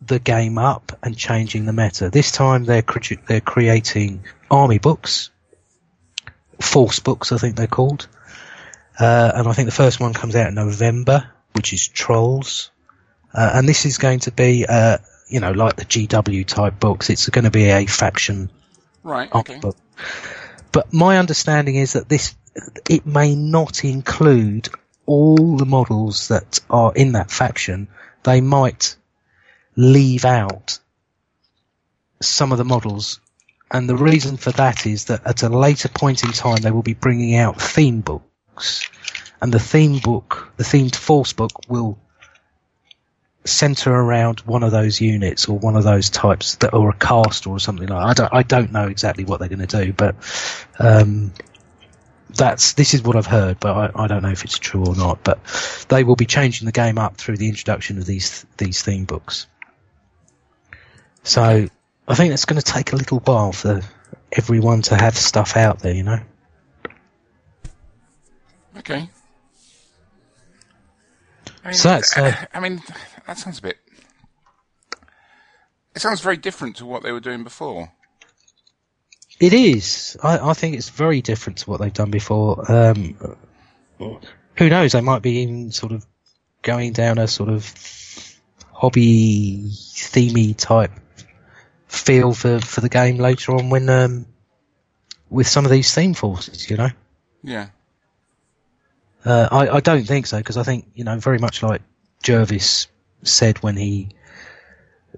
[0.00, 2.10] the game up and changing the meta.
[2.10, 5.30] This time they're cre- they're creating army books,
[6.60, 8.08] force books, I think they're called,
[8.98, 12.70] uh, and I think the first one comes out in November, which is Trolls,
[13.34, 17.10] uh, and this is going to be, uh, you know, like the GW type books.
[17.10, 18.50] It's going to be a faction
[19.02, 19.32] Right.
[19.32, 19.58] Okay.
[19.58, 19.76] book.
[20.72, 22.34] But my understanding is that this
[22.88, 24.68] it may not include
[25.06, 27.88] all the models that are in that faction,
[28.24, 28.96] they might
[29.78, 30.80] leave out
[32.20, 33.20] some of the models.
[33.70, 36.82] And the reason for that is that at a later point in time, they will
[36.82, 38.88] be bringing out theme books.
[39.40, 41.96] And the theme book, the themed force book will
[43.44, 47.46] center around one of those units or one of those types that or a cast
[47.46, 48.24] or something like that.
[48.24, 50.16] I don't I don't know exactly what they're going to do, but
[50.80, 51.32] um,
[52.30, 54.96] that's this is what I've heard, but I, I don't know if it's true or
[54.96, 55.22] not.
[55.22, 55.38] But
[55.88, 59.46] they will be changing the game up through the introduction of these these theme books.
[61.22, 61.68] So
[62.08, 63.82] I think it's going to take a little while for
[64.32, 66.20] everyone to have stuff out there, you know.
[68.78, 69.10] Okay.
[71.64, 72.82] I mean, So that's, uh, I mean,
[73.26, 73.78] that sounds a bit.
[75.94, 77.92] It sounds very different to what they were doing before.
[79.40, 80.16] It is.
[80.22, 82.70] I, I think it's very different to what they've done before.
[82.70, 83.16] Um,
[84.56, 84.92] who knows?
[84.92, 86.06] They might be even sort of
[86.62, 87.72] going down a sort of
[88.72, 90.92] hobby themey type
[91.88, 94.26] feel for, for the game later on when um,
[95.30, 96.70] with some of these theme forces.
[96.70, 96.90] You know,
[97.42, 97.68] Yeah.
[99.24, 101.82] uh, I, I don't think so because I think you know very much like
[102.22, 102.86] Jervis
[103.22, 104.10] said when he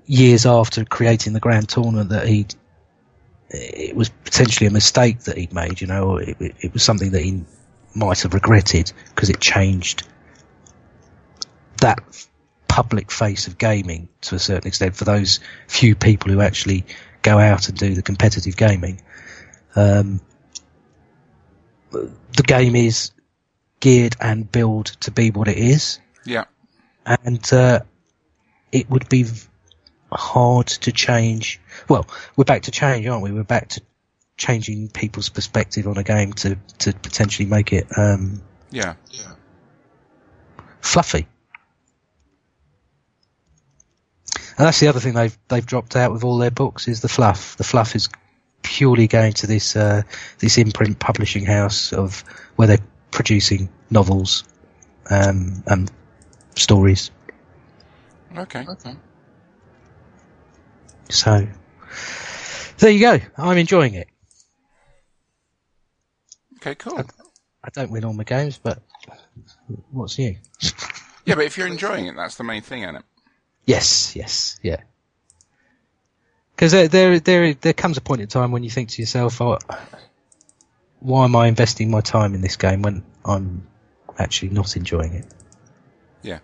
[0.07, 2.47] years after creating the grand tournament that he
[3.51, 6.85] it was potentially a mistake that he'd made, you know, or it, it, it was
[6.85, 7.45] something that he
[7.95, 10.07] might have regretted because it changed
[11.81, 11.99] that
[12.71, 16.87] public face of gaming to a certain extent for those few people who actually
[17.21, 19.03] go out and do the competitive gaming.
[19.75, 20.21] Um,
[21.91, 23.11] the game is
[23.81, 26.45] geared and built to be what it is, Yeah.
[27.05, 27.81] and uh,
[28.71, 29.27] it would be
[30.13, 31.61] hard to change.
[31.89, 32.07] Well,
[32.37, 33.33] we're back to change, aren't we?
[33.33, 33.81] We're back to
[34.37, 38.95] changing people's perspective on a game to to potentially make it um, Yeah.
[40.81, 41.27] fluffy.
[44.61, 47.09] And that's the other thing they've they've dropped out with all their books is the
[47.09, 47.57] fluff.
[47.57, 48.11] The fluff is
[48.61, 50.03] purely going to this uh,
[50.39, 52.21] this imprint publishing house of
[52.57, 54.45] where they're producing novels
[55.09, 55.91] um, and
[56.57, 57.11] stories.
[58.37, 58.67] Okay.
[58.69, 58.97] Okay.
[61.09, 61.49] So
[62.77, 63.19] there you go.
[63.39, 64.09] I'm enjoying it.
[66.57, 66.75] Okay.
[66.75, 67.03] Cool.
[67.65, 68.83] I don't win all my games, but
[69.91, 70.37] what's new?
[71.25, 73.05] Yeah, but if you're enjoying it, that's the main thing, isn't it?
[73.67, 74.83] Yes, yes, yeah.
[76.55, 79.41] Because there, there, there, there comes a point in time when you think to yourself,
[79.41, 79.59] oh,
[80.99, 83.67] "Why am I investing my time in this game when I'm
[84.19, 85.27] actually not enjoying it?"
[86.23, 86.41] Yeah.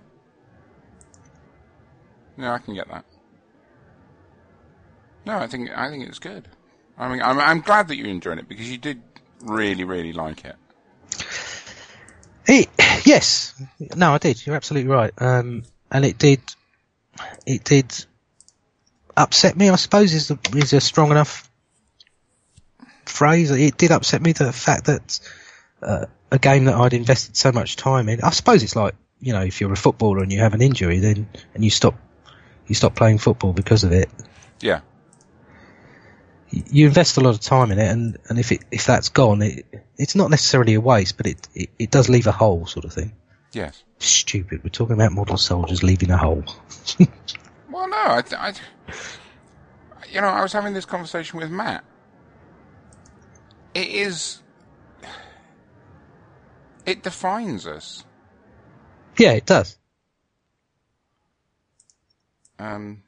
[2.36, 3.04] No, I can get that.
[5.26, 6.48] No, I think I think it's good.
[6.96, 9.02] I mean, I'm I'm glad that you're enjoying it because you did
[9.42, 10.56] really really like it.
[12.48, 12.68] It,
[13.04, 13.54] yes,
[13.96, 14.46] no, I did.
[14.46, 15.12] You're absolutely right.
[15.18, 16.40] Um, and it did,
[17.46, 17.92] it did
[19.16, 19.70] upset me.
[19.70, 21.50] I suppose is a, is a strong enough
[23.04, 23.50] phrase.
[23.50, 25.20] It did upset me the fact that
[25.82, 28.20] uh, a game that I'd invested so much time in.
[28.22, 30.98] I suppose it's like you know, if you're a footballer and you have an injury,
[30.98, 31.94] then and you stop,
[32.66, 34.10] you stop playing football because of it.
[34.60, 34.80] Yeah.
[36.50, 39.42] you invest a lot of time in it, and, and if it if that's gone,
[39.42, 42.84] it it's not necessarily a waste, but it, it, it does leave a hole, sort
[42.84, 43.12] of thing.
[43.56, 43.84] Yes.
[44.00, 44.62] Stupid.
[44.62, 46.44] We're talking about model soldiers leaving a hole.
[47.70, 48.52] Well, no, I, I,
[50.10, 51.84] you know, I was having this conversation with Matt.
[53.74, 54.40] It is,
[56.86, 58.04] it defines us.
[59.18, 59.76] yeah, it does.
[62.58, 63.02] Um,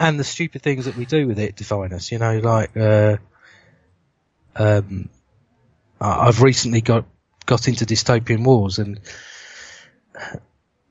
[0.00, 2.10] And the stupid things that we do with it define us.
[2.10, 3.16] You know, like uh,
[4.56, 5.08] um,
[6.00, 7.04] I've recently got
[7.48, 9.00] got into dystopian wars and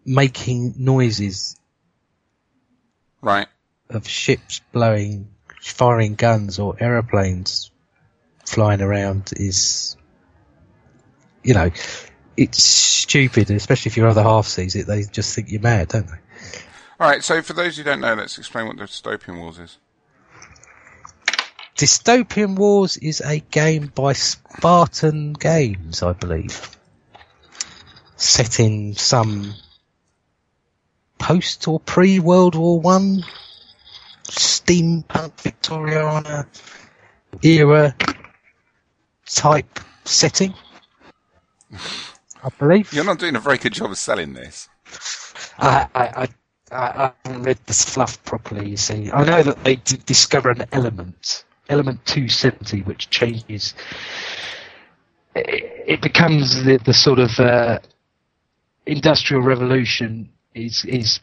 [0.04, 1.56] making noises
[3.22, 3.48] right.
[3.92, 5.30] of ships blowing,
[5.62, 7.70] firing guns or aeroplanes
[8.44, 9.98] flying around is,
[11.44, 11.70] you know,
[12.36, 14.88] it's stupid, especially if your other half sees it.
[14.88, 16.18] They just think you're mad, don't they?
[17.00, 17.24] All right.
[17.24, 19.78] So, for those who don't know, let's explain what the dystopian wars is.
[21.78, 26.76] Dystopian Wars is a game by Spartan Games, I believe.
[28.16, 29.54] Set in some
[31.20, 33.24] post or pre World War One
[34.24, 36.48] steampunk Victoriana
[37.44, 37.96] era
[39.28, 40.56] type setting.
[41.72, 42.92] I believe.
[42.92, 44.68] You're not doing a very good job of selling this.
[45.60, 46.28] I, I, I,
[46.72, 49.12] I haven't read this fluff properly, you see.
[49.12, 53.74] I know that they did discover an element, element 270, which changes.
[55.36, 55.42] eh,
[55.88, 57.80] it becomes the, the sort of uh,
[58.86, 61.20] industrial revolution is is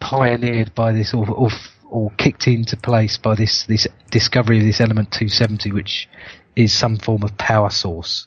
[0.00, 1.50] pioneered by this or, or
[1.90, 6.08] or kicked into place by this this discovery of this element 270, which
[6.56, 8.26] is some form of power source.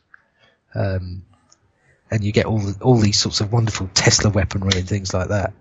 [0.76, 1.24] Um,
[2.12, 5.54] and you get all all these sorts of wonderful Tesla weaponry and things like that.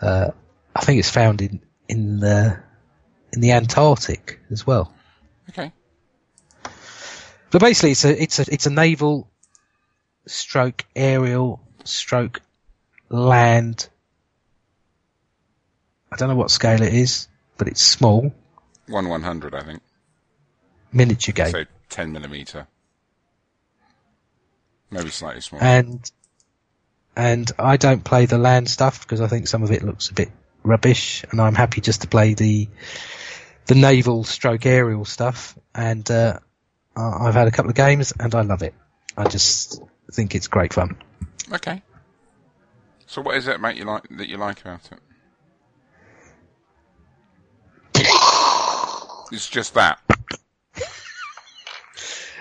[0.00, 0.30] Uh,
[0.76, 2.62] I think it's found in in the
[3.34, 4.92] in the Antarctic as well.
[5.50, 5.72] Okay.
[7.50, 9.28] But basically, it's a it's a it's a naval
[10.26, 12.40] stroke aerial stroke
[13.10, 13.88] land.
[16.12, 18.32] I don't know what scale it is, but it's small,
[18.86, 19.82] One one hundred, I think.
[20.92, 22.66] miniature game, So ten millimeter.
[24.90, 25.64] Maybe slightly smaller.
[25.64, 26.10] and
[27.16, 30.14] and I don't play the land stuff because I think some of it looks a
[30.14, 30.30] bit
[30.62, 32.68] rubbish, and I'm happy just to play the
[33.66, 35.56] the naval stroke aerial stuff.
[35.74, 36.38] And uh,
[36.96, 38.74] I- I've had a couple of games, and I love it.
[39.16, 39.80] I just
[40.12, 40.96] think it's great fun.
[41.52, 41.82] okay.
[43.06, 43.76] So what is it, mate?
[43.76, 44.98] You like that you like about it?
[49.32, 49.98] It's just that.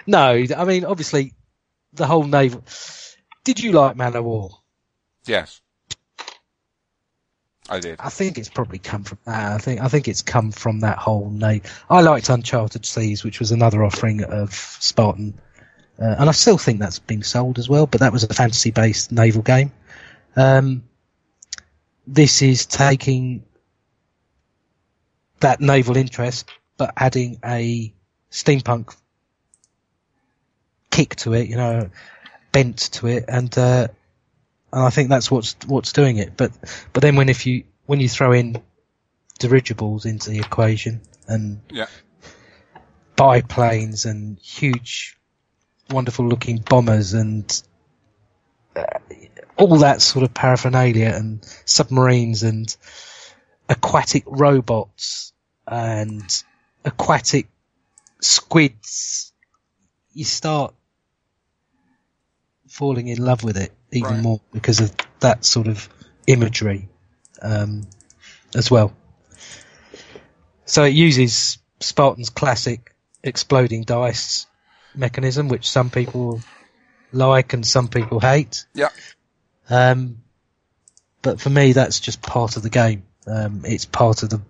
[0.05, 1.33] No, I mean obviously
[1.93, 2.63] the whole naval.
[3.43, 4.49] Did you like Man of War?
[5.25, 5.61] Yes.
[7.69, 7.99] I did.
[7.99, 9.53] I think it's probably come from that.
[9.53, 11.61] I think I think it's come from that whole name.
[11.89, 15.39] I liked Uncharted Seas, which was another offering of Spartan,
[15.99, 17.87] uh, and I still think that's being sold as well.
[17.87, 19.71] But that was a fantasy-based naval game.
[20.35, 20.83] Um,
[22.05, 23.45] this is taking
[25.39, 27.93] that naval interest, but adding a
[28.29, 28.93] steampunk
[30.91, 31.47] kick to it.
[31.47, 31.89] You know,
[32.51, 33.87] bent to it, and uh,
[34.73, 36.35] and I think that's what's what's doing it.
[36.35, 36.51] But
[36.91, 38.61] but then when if you when you throw in
[39.37, 41.85] dirigibles into the equation and Yeah.
[43.15, 45.17] biplanes and huge,
[45.91, 47.61] wonderful looking bombers and
[48.75, 48.83] uh,
[49.57, 52.75] all that sort of paraphernalia and submarines and
[53.69, 55.33] aquatic robots
[55.67, 56.43] and
[56.83, 57.47] aquatic
[58.21, 59.33] squids,
[60.13, 60.73] you start
[62.67, 64.21] falling in love with it even Right.
[64.21, 65.87] more because of that sort of
[66.27, 66.89] imagery
[67.41, 67.87] um,
[68.55, 68.93] as well.
[70.65, 74.45] So it uses Spartan's classic exploding dice
[74.95, 76.41] mechanism, which some people
[77.11, 78.65] like and some people hate.
[78.73, 78.89] Yeah.
[79.69, 80.17] Um,
[81.21, 83.03] but for me, that's just part of the game.
[83.25, 84.41] Um, it's part of the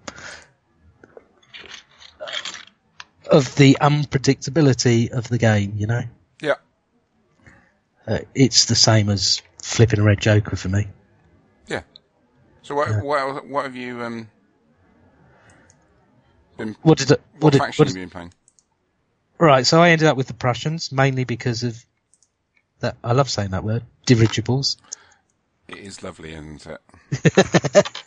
[3.30, 5.74] of the unpredictability of the game.
[5.78, 6.04] You know.
[8.08, 10.88] Uh, it's the same as flipping a red joker for me.
[11.68, 11.84] Yeah.
[12.62, 13.02] So what Yeah.
[13.02, 14.30] what what have you um
[16.58, 17.22] been What did it?
[17.40, 17.60] what, What did?
[17.60, 18.34] faction What have did you been playing?
[19.40, 19.66] right.
[19.66, 21.84] So I ended up with the Prussians mainly because of
[22.80, 22.98] that.
[23.04, 24.78] I love saying that word, dirigibles.
[25.68, 26.82] It is lovely, isn't it?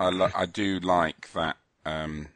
[0.00, 1.56] I lo- I do like that.
[1.84, 2.28] Um,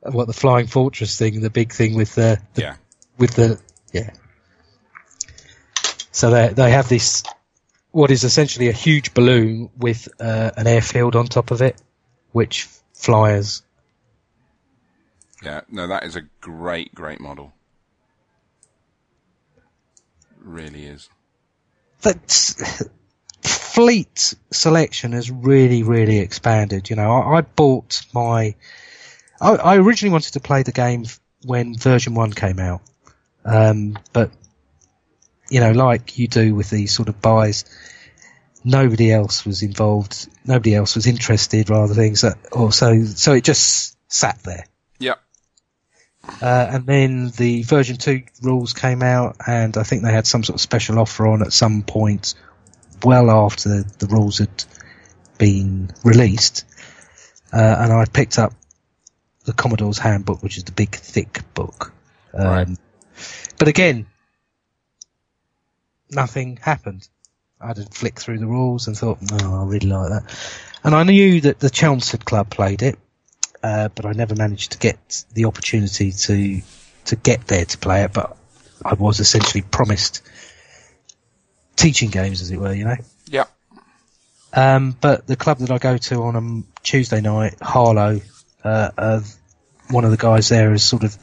[0.00, 2.76] what the flying fortress thing, the big thing with the, the yeah,
[3.18, 3.60] with the
[3.92, 4.10] yeah.
[6.12, 7.24] So they they have this
[7.90, 11.80] what is essentially a huge balloon with uh, an airfield on top of it,
[12.32, 13.62] which flyers.
[15.42, 15.62] yeah.
[15.70, 17.52] No, that is a great, great model.
[20.38, 21.08] Really is.
[22.02, 22.82] That's
[23.42, 26.90] fleet selection has really really expanded.
[26.90, 28.54] You know, I, I bought my.
[29.40, 31.04] I, I originally wanted to play the game
[31.44, 32.82] when version one came out,
[33.44, 34.30] um, but
[35.52, 37.64] you know, like you do with these sort of buys,
[38.64, 40.28] nobody else was involved.
[40.46, 43.04] Nobody else was interested, rather things that, or so.
[43.04, 44.66] So it just sat there.
[44.98, 45.14] Yeah,
[46.40, 50.42] Uh, and then the version 2 rules came out, and I think they had some
[50.44, 52.34] sort of special offer on at some point,
[53.04, 54.64] well after the, the rules had
[55.38, 56.64] been released.
[57.52, 58.54] Uh, and I picked up
[59.44, 61.92] the Commodore's Handbook, which is the big, thick book.
[62.32, 62.68] Um, Right.
[63.58, 64.06] But again,
[66.12, 67.08] nothing happened.
[67.60, 70.58] I had to flick through the rules and thought, no, I really like that.
[70.84, 72.98] And I knew that the Chelmsford Club played it,
[73.62, 76.62] uh, but I never managed to get the opportunity to
[77.04, 78.12] to get there to play it.
[78.12, 78.36] But
[78.84, 80.22] I was essentially promised
[81.76, 82.96] teaching games, as it were, you know.
[83.26, 83.44] yeah,
[84.52, 88.20] Um, but the club that I go to on a Tuesday night, Harlow,
[88.64, 89.20] uh, uh,
[89.90, 91.16] one of the guys there has sort of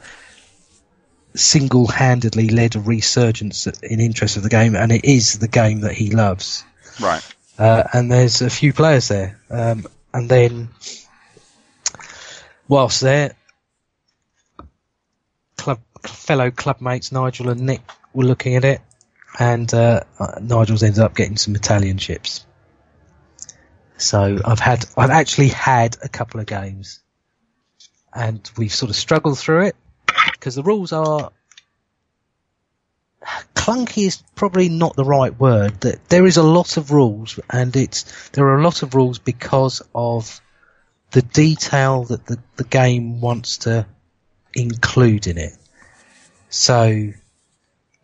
[1.34, 5.92] single-handedly led a resurgence in interest of the game, and it is the game that
[5.92, 6.64] he loves.
[7.00, 7.22] right.
[7.58, 9.38] Uh, and there's a few players there.
[9.50, 10.70] Um, and then,
[12.68, 13.34] whilst there,
[15.56, 17.82] club fellow clubmates Nigel and Nick
[18.14, 18.80] were looking at it,
[19.38, 20.00] and uh,
[20.40, 22.46] Nigel's ended up getting some Italian chips.
[23.98, 27.00] So I've had, I've actually had a couple of games,
[28.14, 29.76] and we've sort of struggled through it
[30.40, 31.30] because the rules are
[33.54, 35.78] clunky is probably not the right word.
[35.82, 39.18] That there is a lot of rules, and it's there are a lot of rules
[39.18, 40.40] because of
[41.10, 43.86] the detail that the, the game wants to
[44.54, 45.52] include in it.
[46.48, 47.12] So,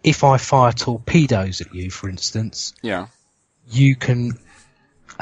[0.05, 3.07] if I fire torpedoes at you, for instance, Yeah.
[3.71, 4.39] you can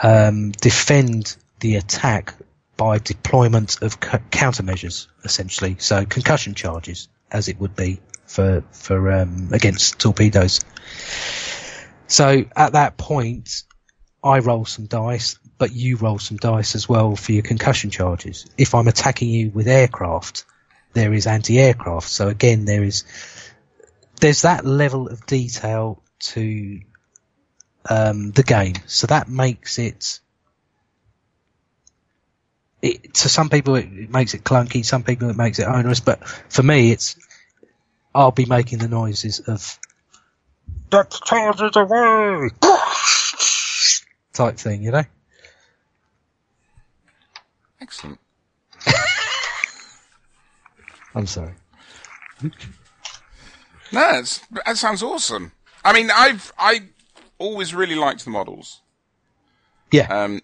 [0.03, 2.35] um, defend the attack
[2.77, 5.77] by deployment of c- countermeasures, essentially.
[5.79, 10.61] So concussion charges, as it would be for for um, against torpedoes.
[12.07, 13.63] So at that point,
[14.23, 18.47] I roll some dice, but you roll some dice as well for your concussion charges.
[18.57, 20.45] If I'm attacking you with aircraft,
[20.95, 22.09] there is anti-aircraft.
[22.09, 23.05] So again, there is
[24.21, 26.81] there's that level of detail to
[27.89, 28.77] um, the game.
[28.87, 30.21] So that makes it,
[32.85, 33.15] it.
[33.15, 34.85] To some people, it, it makes it clunky.
[34.85, 36.01] Some people, it makes it onerous.
[36.01, 37.17] But for me, it's.
[38.15, 39.79] I'll be making the noises of.
[40.91, 42.51] That charges away!
[44.33, 45.05] type thing, you know.
[47.81, 48.21] Excellent.
[51.15, 51.55] I'm sorry.
[53.93, 55.53] No, it's, that sounds awesome.
[55.85, 56.89] I mean, I've I
[57.39, 58.81] always really liked the models.
[59.91, 60.07] Yeah.
[60.07, 60.41] Um,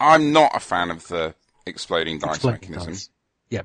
[0.00, 1.34] I'm not a fan of the
[1.66, 3.10] exploding dice Exploding mechanism, dice.
[3.50, 3.62] Yeah.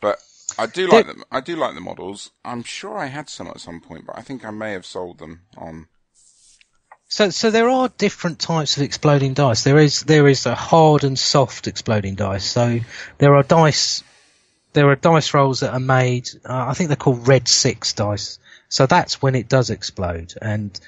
[0.00, 0.18] but
[0.58, 1.22] I do like them.
[1.30, 2.30] I do like the models.
[2.44, 5.18] I'm sure I had some at some point, but I think I may have sold
[5.18, 5.86] them on.
[7.08, 9.62] So, so there are different types of exploding dice.
[9.62, 12.44] There is there is a hard and soft exploding dice.
[12.44, 12.80] So
[13.18, 14.02] there are dice,
[14.72, 16.28] there are dice rolls that are made.
[16.44, 18.38] Uh, I think they're called red six dice.
[18.68, 20.78] So that's when it does explode, and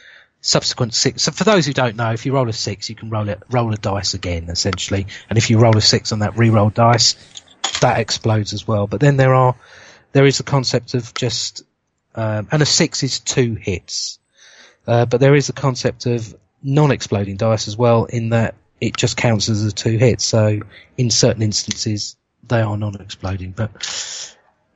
[0.40, 1.22] subsequent six.
[1.22, 3.42] So for those who don't know, if you roll a six, you can roll it
[3.50, 5.06] roll a dice again, essentially.
[5.28, 7.16] And if you roll a six on that re-roll dice,
[7.80, 8.86] that explodes as well.
[8.86, 9.54] But then there are
[10.12, 11.62] there is a concept of just
[12.14, 14.18] um, and a six is two hits.
[14.86, 19.16] Uh, but there is a concept of non-exploding dice as well, in that it just
[19.16, 20.24] counts as a two hits.
[20.24, 20.60] So
[20.96, 22.16] in certain instances,
[22.46, 23.70] they are non-exploding, but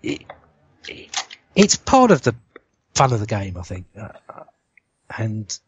[0.03, 0.23] it,
[0.87, 2.35] it, it's part of the
[2.95, 3.87] fun of the game, I think.
[3.99, 4.11] Uh,
[5.19, 5.59] and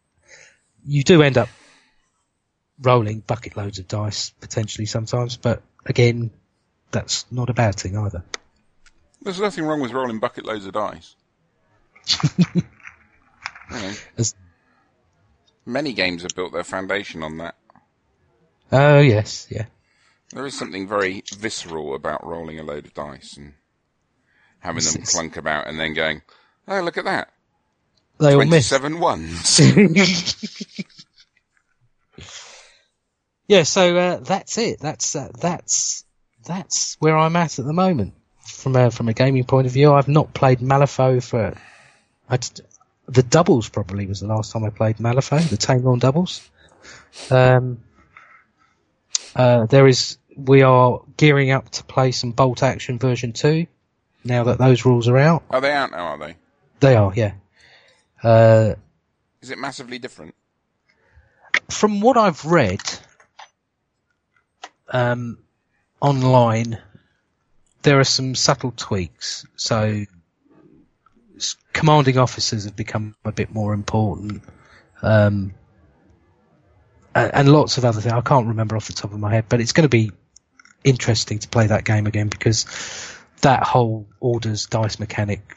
[0.85, 1.49] you do end up
[2.81, 6.31] rolling bucket loads of dice potentially sometimes, but again,
[6.91, 8.23] that's not a bad thing either.
[9.23, 11.17] There's nothing wrong with rolling bucket loads of dice.
[13.71, 14.25] You know,
[15.65, 17.55] many games have built their foundation on that.
[18.71, 19.67] Oh yes, yeah.
[20.31, 23.55] There is something very visceral about rolling a load of dice and
[24.59, 26.23] having them clunk about and then going,
[26.67, 27.33] oh, look at that.
[28.19, 28.69] They all miss.
[28.69, 29.61] 27 ones.
[33.49, 34.81] yeah, so uh, that's it.
[34.81, 36.05] That's uh, that's
[36.47, 38.15] that's where I'm at at the moment.
[38.41, 41.57] From a from a gaming point of view, I've not played Malifaux for.
[42.29, 42.63] I d-
[43.07, 46.49] the doubles probably was the last time I played Malifaux, the Tanglorn doubles.
[47.31, 47.83] Um,
[49.35, 50.19] uh, there is.
[50.37, 53.67] We are gearing up to play some Bolt Action version two.
[54.25, 56.37] Now that those rules are out, are they out now, are they?
[56.81, 57.13] they are.
[57.15, 57.33] Yeah.
[58.25, 58.75] Uh,
[59.43, 60.35] Is it massively different?
[61.71, 62.81] from what I've read
[64.89, 65.39] um,
[66.01, 66.79] online,
[67.83, 69.47] there are some subtle tweaks.
[69.57, 70.05] So,
[71.73, 74.43] commanding officers have become a bit more important,
[75.03, 75.55] um,
[77.15, 78.13] and, and lots of other things.
[78.13, 80.13] I can't remember off the top of my head, but it's going to be
[80.85, 82.67] interesting to play that game again because
[83.41, 85.57] that whole orders dice mechanic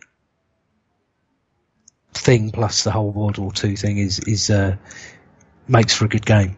[2.18, 4.76] thing plus the whole World War Two thing is is uh,
[5.68, 6.57] makes for a good game.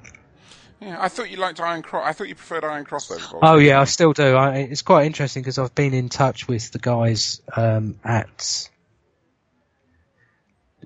[0.82, 2.08] Yeah, I thought you liked Iron Cross.
[2.08, 3.44] I thought you preferred Iron Cross over Bolt.
[3.44, 4.36] Oh yeah, I still do.
[4.36, 8.70] I, it's quite interesting because I've been in touch with the guys um, at.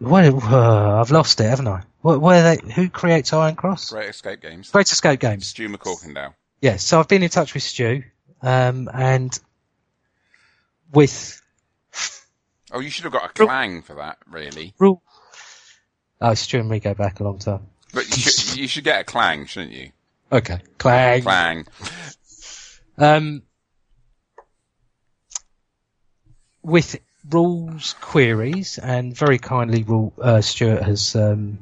[0.02, 1.84] Well, uh, I've lost it, haven't I?
[2.02, 2.74] Where, where they?
[2.74, 3.92] Who creates Iron Cross?
[3.92, 4.72] Great Escape Games.
[4.72, 5.48] Great Escape Games.
[5.48, 6.34] Stu McCorkindale.
[6.60, 8.04] Yeah, so I've been in touch with Stu,
[8.42, 9.38] um, and
[10.92, 11.40] with
[12.74, 14.74] Oh, you should have got a clang for that, really.
[14.80, 15.04] rule.
[16.20, 17.68] Oh, Stu and me go back a long time.
[17.94, 19.92] But you should, you should get a clang, shouldn't you?
[20.32, 21.22] Okay, clang.
[21.22, 21.68] Clang.
[22.98, 23.44] Um,
[26.64, 27.00] with
[27.30, 31.60] rules queries, and very kindly, rule, uh, Stuart has um,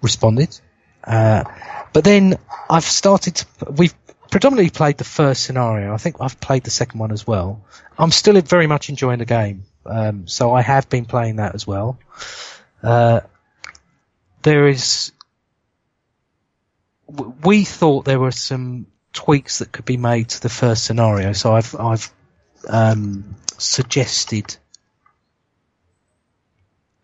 [0.00, 0.58] responded.
[1.04, 1.44] Uh,
[1.92, 2.38] but then
[2.70, 3.46] I've started to.
[3.72, 3.94] We've
[4.30, 5.92] predominantly played the first scenario.
[5.92, 7.64] I think I've played the second one as well.
[7.98, 9.64] I'm still very much enjoying the game.
[9.86, 11.98] Um, so I have been playing that as well.
[12.82, 13.20] Uh,
[14.42, 15.12] there is.
[17.42, 21.54] We thought there were some tweaks that could be made to the first scenario, so
[21.54, 22.12] I've I've
[22.68, 24.56] um, suggested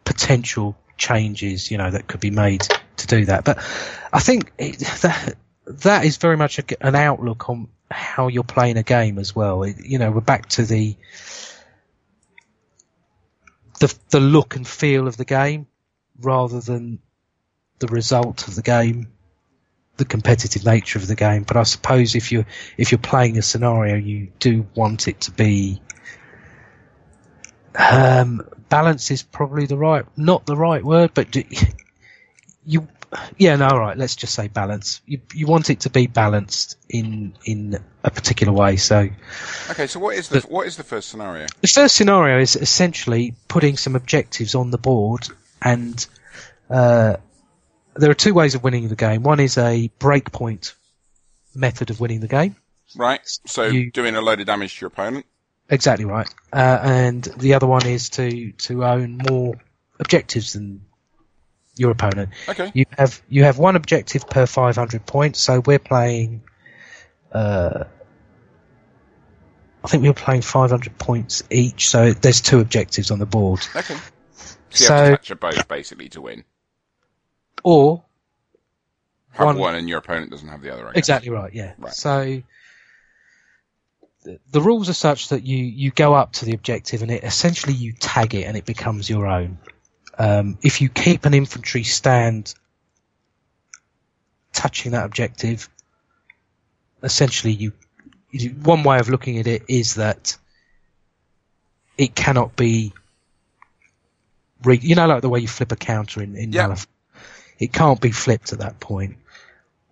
[0.04, 2.66] potential changes, you know, that could be made
[2.96, 3.44] to do that.
[3.44, 3.58] But
[4.12, 5.34] I think it, that
[5.66, 9.62] that is very much a, an outlook on how you're playing a game as well.
[9.62, 10.96] It, you know, we're back to the
[13.80, 15.66] the the look and feel of the game
[16.20, 16.98] rather than
[17.78, 19.08] the result of the game,
[19.96, 21.42] the competitive nature of the game.
[21.42, 22.46] But I suppose if you're
[22.76, 25.80] if you're playing a scenario, you do want it to be
[27.78, 31.36] um, balance is probably the right not the right word, but
[32.64, 32.88] you
[33.38, 35.00] yeah no all right let's just say balance.
[35.06, 38.76] You you want it to be balanced in in a particular way.
[38.76, 39.08] So
[39.70, 41.46] Okay, so what is the what is the first scenario?
[41.60, 45.28] the first scenario is essentially putting some objectives on the board,
[45.62, 46.06] and
[46.70, 47.16] uh,
[47.94, 49.22] there are two ways of winning the game.
[49.22, 50.74] One is a breakpoint
[51.54, 52.56] method of winning the game.
[52.96, 53.20] Right.
[53.46, 55.26] So You- doing a load of damage to your opponent.
[55.68, 56.28] Exactly right.
[56.52, 59.54] Uh, and the other one is to to own more
[59.98, 60.82] objectives than
[61.76, 62.30] your opponent.
[62.48, 62.70] Okay.
[62.74, 65.40] You have you have one objective per 500 points.
[65.40, 66.42] So we're playing.
[67.32, 67.84] Uh,
[69.84, 71.88] I think we were playing 500 points each.
[71.88, 73.60] So there's two objectives on the board.
[73.76, 73.96] Okay.
[74.70, 76.44] So you have to So- both basically to win.
[77.62, 78.04] Or
[79.30, 80.90] Have one- one, and your opponent doesn't have the other.
[80.94, 81.52] Exactly right.
[81.52, 81.74] Yeah.
[81.78, 81.92] Right.
[81.92, 82.42] So
[84.24, 87.22] the, the rules are such that you you go up to the objective and it
[87.24, 89.58] essentially you tag it and it becomes your own.
[90.18, 92.54] Um, if you keep an infantry stand
[94.52, 95.68] touching that objective,
[97.02, 97.72] essentially you,
[98.30, 100.36] you one way of looking at it is that
[101.98, 102.92] it cannot be.
[104.64, 106.68] Re- you know, like the way you flip a counter in in Yeah.
[106.68, 106.86] Malif-
[107.58, 109.16] it can't be flipped at that point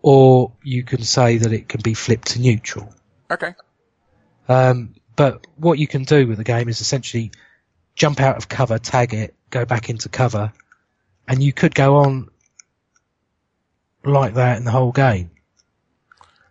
[0.07, 2.95] or you can say that it can be flipped to neutral.
[3.31, 3.55] Okay.
[4.47, 7.33] Um, but what you can do with the game is essentially
[7.95, 10.53] jump out of cover, tag it, go back into cover,
[11.29, 12.29] and you could go on
[14.05, 15.31] like that in the whole game.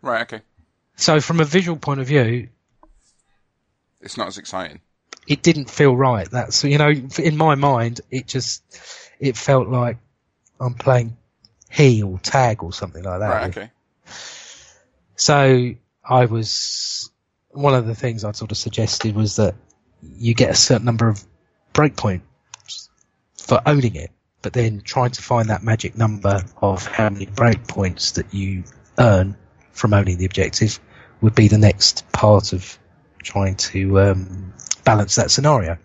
[0.02, 0.22] Right.
[0.22, 0.42] Okay.
[0.96, 2.50] So from a visual point of view,
[4.02, 4.82] It's not as exciting.
[5.28, 6.30] it didn't feel right.
[6.30, 6.90] That's you know,
[7.20, 8.64] in my mind, it just
[9.20, 9.98] it felt like
[10.60, 11.18] I'm playing
[11.70, 13.30] he or tag or something like that.
[13.30, 13.58] Right.
[13.58, 13.72] Okay.
[15.16, 15.72] So
[16.04, 17.10] I was
[17.50, 19.56] one of the things I'd sort of suggested was that
[20.02, 21.24] you get a certain number of
[21.74, 22.22] breakpoints
[23.38, 24.12] for owning it,
[24.42, 28.64] but then trying to find that magic number of how many breakpoints that you
[28.98, 29.36] earn
[29.72, 30.80] from owning the objective
[31.22, 32.78] would be the next part of
[33.22, 34.54] trying to um,
[34.84, 35.78] balance that scenario.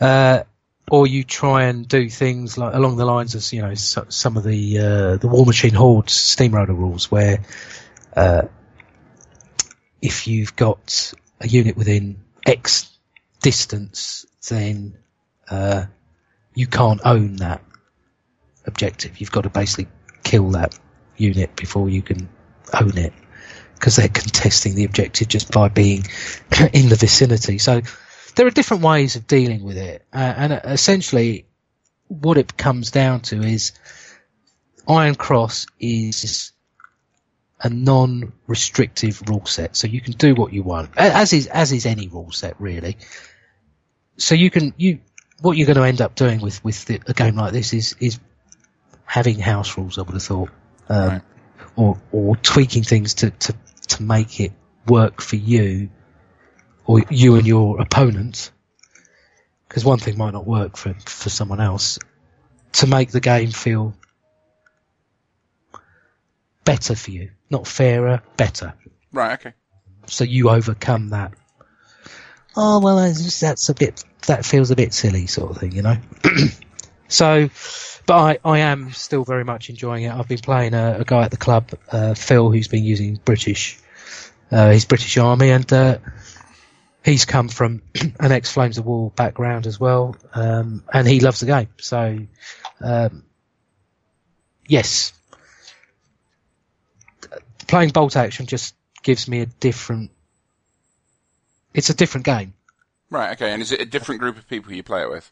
[0.00, 0.42] Uh,
[0.90, 4.36] or you try and do things like along the lines of you know so, some
[4.36, 7.44] of the uh, the Warmachine Horde steamroller rules, where
[8.14, 8.42] uh,
[10.00, 12.88] if you've got a unit within X
[13.40, 14.96] distance, then
[15.48, 15.86] uh,
[16.54, 17.62] you can't own that
[18.66, 19.20] objective.
[19.20, 19.88] You've got to basically
[20.24, 20.78] kill that
[21.16, 22.28] unit before you can
[22.72, 23.12] own it,
[23.74, 26.04] because they're contesting the objective just by being
[26.72, 27.58] in the vicinity.
[27.58, 27.82] So
[28.34, 31.46] there are different ways of dealing with it, uh, and uh, essentially,
[32.08, 33.72] what it comes down to is
[34.88, 36.52] Iron Cross is
[37.60, 41.86] a non-restrictive rule set, so you can do what you want, as is as is
[41.86, 42.96] any rule set really.
[44.18, 45.00] So you can you
[45.40, 47.96] what you're going to end up doing with with the, a game like this is
[48.00, 48.18] is
[49.04, 49.98] having house rules.
[49.98, 50.50] I would have thought,
[50.88, 51.22] um, Right.
[51.76, 53.54] or or tweaking things to to
[53.88, 54.52] to make it
[54.86, 55.90] work for you
[56.86, 58.50] or you and your opponent,
[59.68, 61.98] because one thing might not work for for someone else,
[62.72, 63.94] to make the game feel
[66.64, 68.74] better for you, not fairer, better.
[69.12, 69.32] Right.
[69.34, 69.52] Okay.
[70.06, 71.32] So you overcome that.
[72.56, 74.02] Oh well, that's, that's a bit.
[74.26, 75.96] That feels a bit silly, sort of thing, you know.
[77.08, 77.50] so,
[78.06, 80.12] but I, I am still very much enjoying it.
[80.12, 83.78] I've been playing a, a guy at the club, uh, Phil, who's been using British,
[84.50, 85.98] uh, his British Army, and uh,
[87.04, 87.82] he's come from
[88.20, 91.68] an ex Flames of War background as well, um, and he loves the game.
[91.78, 92.18] So,
[92.80, 93.24] um,
[94.66, 95.12] yes,
[97.66, 100.10] playing bolt action just gives me a different.
[101.76, 102.54] It's a different game.
[103.10, 103.32] Right.
[103.32, 103.52] Okay.
[103.52, 105.30] And is it a different group of people you play it with?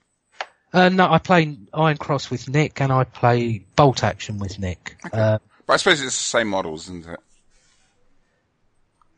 [0.73, 4.97] Uh, no, I play Iron Cross with Nick, and I play bolt action with Nick.
[5.13, 7.21] Uh, But I suppose it's the same models, isn't it?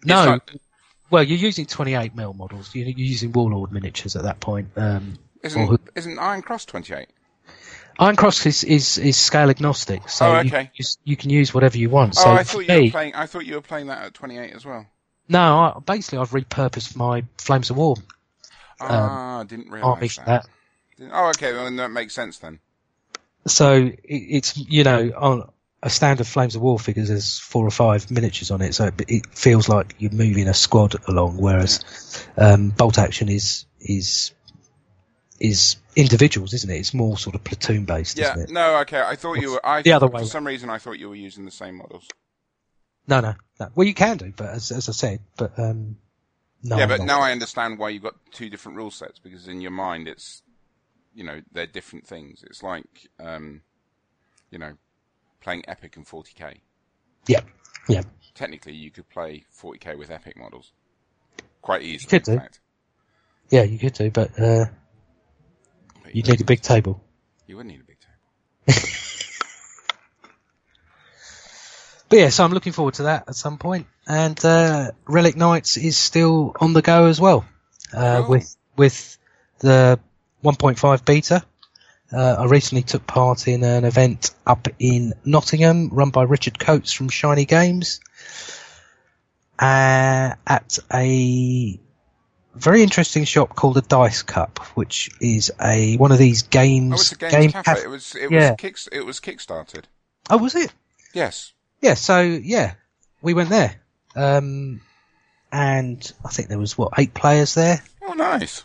[0.04, 0.50] no, not-
[1.10, 2.74] Well, you're using 28 mil models.
[2.74, 4.68] You're, you're using Warlord miniatures at that point.
[4.76, 7.08] Um, Isn't Or- isn't Iron Cross 28?
[7.98, 10.70] Iron Cross is, is, is scale agnostic, so Oh, you, okay.
[10.74, 12.14] you, you can use whatever you want.
[12.18, 13.14] Oh, so I thought you me, were playing.
[13.14, 14.86] I thought you were playing that at 28 as well.
[15.28, 17.96] No, I, basically I've repurposed my Flames of War
[18.80, 20.26] Ah, I didn't realise that.
[20.26, 20.46] that.
[21.12, 21.52] Oh, okay.
[21.52, 22.58] Well, that makes sense then.
[23.46, 25.48] So it, it's you know on
[25.82, 28.94] a standard Flames of War figure there's four or five miniatures on it, so it,
[29.08, 31.38] it feels like you're moving a squad along.
[31.38, 34.32] Whereas um, bolt action is is
[35.38, 36.76] is individuals, isn't it?
[36.76, 38.32] It's more sort of platoon based, Yeah.
[38.32, 38.52] isn't it?
[38.52, 38.76] No.
[38.78, 39.00] Okay.
[39.00, 39.66] I thought you were.
[39.66, 40.20] I, The other way.
[40.22, 42.08] for some reason, I thought you were using the same models.
[43.08, 43.68] No, no, no.
[43.74, 45.96] Well, you can do, but as, as I said, but um,
[46.62, 46.78] no.
[46.78, 49.70] yeah, but now I understand why you've got two different rule sets because in your
[49.70, 50.42] mind it's,
[51.14, 52.44] you know, they're different things.
[52.46, 53.62] It's like, um,
[54.50, 54.72] you know,
[55.40, 56.56] playing Epic and 40k.
[57.28, 57.40] Yeah,
[57.88, 58.02] yeah.
[58.34, 60.72] Technically, you could play 40k with Epic models
[61.62, 62.02] quite easily.
[62.02, 62.36] You could do.
[62.38, 62.60] fact.
[63.50, 64.66] Yeah, you could do, but uh,
[66.02, 67.02] But you'd need a big table.
[67.46, 68.12] You wouldn't need a big table.
[72.08, 73.86] But yeah, so I'm looking forward to that at some point.
[74.06, 77.44] And uh, Relic Knights is still on the go as well,
[77.92, 78.28] uh, Cool.
[78.30, 79.18] with with
[79.58, 79.98] the
[80.44, 81.42] 1.5 beta.
[82.12, 86.92] Uh, I recently took part in an event up in Nottingham, run by Richard Coates
[86.92, 87.98] from Shiny Games,
[89.58, 91.80] uh, at a
[92.54, 96.92] very interesting shop called the Dice Cup, which is a one of these games.
[96.92, 97.74] Oh, it's a games game cafe.
[97.74, 98.14] caf- It was.
[98.14, 98.50] It yeah.
[98.50, 98.56] was.
[98.58, 99.84] Kick, it was kickstarted.
[100.30, 100.72] oh, was it?
[101.12, 101.52] Yes.
[101.86, 102.74] Yeah, so yeah,
[103.22, 103.76] we went there.
[104.16, 104.80] Um,
[105.52, 108.64] and I think there was what, eight players there Oh, nice.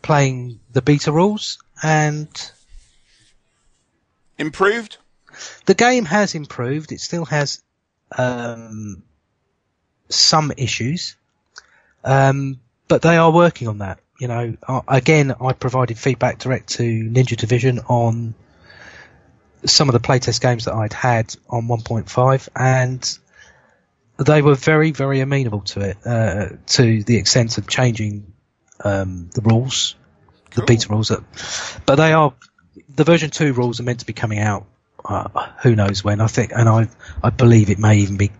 [0.00, 2.28] playing the beta rules and
[4.38, 4.98] Improved.
[5.66, 6.92] the game has improved.
[6.92, 7.64] It still has,
[8.16, 9.02] um,
[10.08, 11.16] some issues.
[12.04, 13.98] Um, but they are working on that.
[14.20, 14.54] You know,
[14.86, 18.34] again, I provided feedback direct to Ninja Division on
[19.64, 23.18] some of the playtest games that I'd had on 1.5 and
[24.18, 28.32] they were very, very amenable to it, uh, to the extent of changing,
[28.84, 29.96] um, the rules,
[30.50, 30.66] the Cool.
[30.66, 31.08] beta rules.
[31.08, 31.22] That,
[31.86, 32.32] but they are,
[32.94, 34.66] the version 2 rules are meant to be coming out,
[35.04, 36.20] uh, who knows when.
[36.20, 36.88] I think, and I,
[37.22, 38.30] I believe it may even be,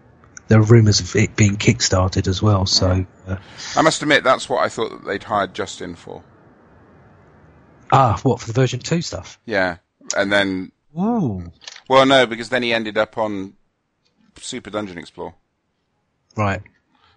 [0.46, 3.36] there are rumours of it being kickstarted as well, so, uh,
[3.74, 6.22] I must admit, that's what I thought that they'd hired Justin for.
[7.90, 9.40] ah, what, for the version 2 stuff?
[9.44, 9.78] Yeah.
[10.16, 11.50] And then, Ooh.
[11.88, 13.54] well, no, because then he ended up on
[14.38, 15.34] Super Dungeon Explore.
[16.36, 16.62] Right.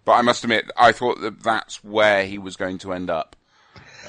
[0.06, 3.36] But I must admit, I thought that that's where he was going to end up,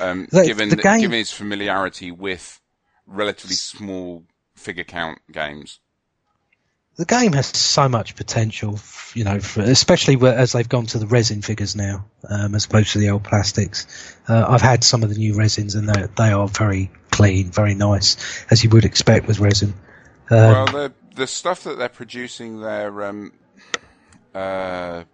[0.00, 2.60] um, given game- given his familiarity with
[3.06, 5.80] relatively small figure count games.
[6.96, 8.78] the game has so much potential,
[9.14, 12.64] you know, for, especially where, as they've gone to the resin figures now, um, as
[12.64, 14.16] opposed to the old plastics.
[14.28, 17.74] Uh, I've had some of the new resins, and they they are very clean, very
[17.74, 18.16] nice,
[18.50, 19.74] as you would expect with resin.
[20.30, 23.32] Um, well, the the stuff that they're producing, they're um,
[24.34, 25.04] uh,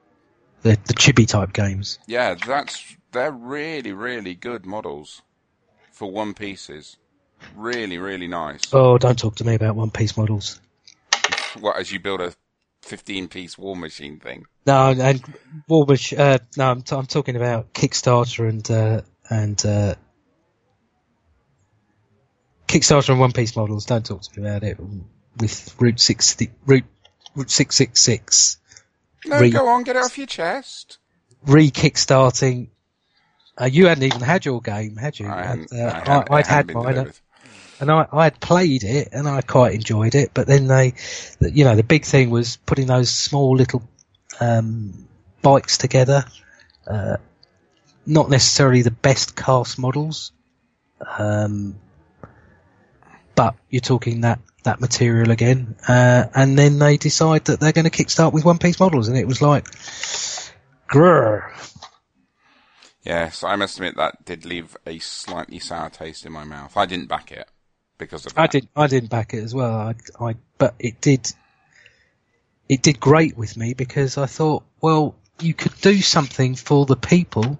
[0.62, 1.98] the, the chibi type games.
[2.06, 5.22] yeah, that's they're really really good models
[5.92, 6.96] for one pieces.
[7.56, 8.72] Really, really nice.
[8.72, 10.60] Oh, don't talk to me about one piece models.
[11.60, 12.32] What as you build a
[12.82, 14.44] fifteen piece Warmachine thing?
[14.66, 15.22] No, and
[15.68, 16.18] Warbush.
[16.18, 19.94] Uh, no, I'm, t- I'm talking about Kickstarter and uh, and uh,
[22.74, 23.86] Kickstarter and One Piece models.
[23.86, 24.78] Don't talk to me about it
[25.38, 26.84] with Route sixty, Route
[27.36, 28.58] Route six six six
[29.26, 30.98] No, Re- go on, get it off your chest.
[31.46, 32.68] re-kickstarting.
[33.56, 35.28] Uh, you hadn't even had your game, had you?
[35.28, 35.42] I.
[35.42, 37.20] And, uh, I hadn't- I'd hadn't had been mine, and-
[37.80, 40.30] and I, I had played it, and I quite enjoyed it.
[40.34, 40.94] But then they,
[41.40, 43.82] you know, the big thing was putting those small little
[44.40, 45.06] um,
[45.42, 46.24] bikes together.
[46.86, 47.18] Uh,
[48.06, 50.32] not necessarily the best cast models,
[51.18, 51.76] um,
[53.34, 55.76] but you're talking that that material again.
[55.86, 59.16] Uh, and then they decide that they're going to kickstart with one piece models, and
[59.16, 59.70] it was like,
[60.88, 61.50] grrr.
[63.02, 66.74] Yes, I must admit that did leave a slightly sour taste in my mouth.
[66.76, 67.46] I didn't back it
[67.98, 68.40] because of that.
[68.40, 68.68] I did.
[68.74, 69.74] I didn't back it as well.
[69.74, 71.30] I, I, but it did.
[72.66, 76.96] It did great with me because I thought, well, you could do something for the
[76.96, 77.58] people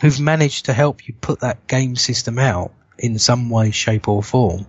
[0.00, 4.22] who've managed to help you put that game system out in some way, shape, or
[4.22, 4.66] form,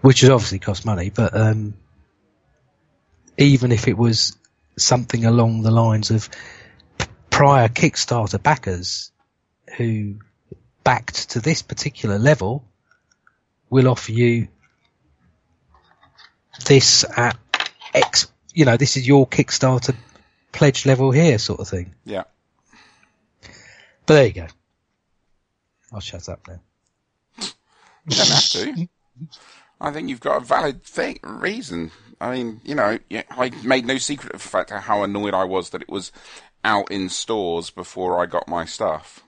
[0.00, 1.10] which has obviously cost money.
[1.10, 1.74] But um,
[3.36, 4.36] even if it was
[4.76, 6.28] something along the lines of
[7.30, 9.12] prior Kickstarter backers
[9.76, 10.16] who
[10.84, 12.64] backed to this particular level
[13.68, 14.48] will offer you
[16.66, 17.38] this at
[17.94, 19.94] X, you know, this is your Kickstarter
[20.52, 21.94] pledge level here, sort of thing.
[22.04, 22.24] Yeah.
[24.06, 24.46] But there you go.
[25.92, 26.60] I'll shut up now.
[28.10, 28.88] You don't have to.
[29.80, 31.90] I think you've got a valid thing, reason.
[32.20, 32.98] I mean, you know,
[33.30, 36.12] I made no secret of the fact of how annoyed I was that it was
[36.64, 39.22] out in stores before I got my stuff.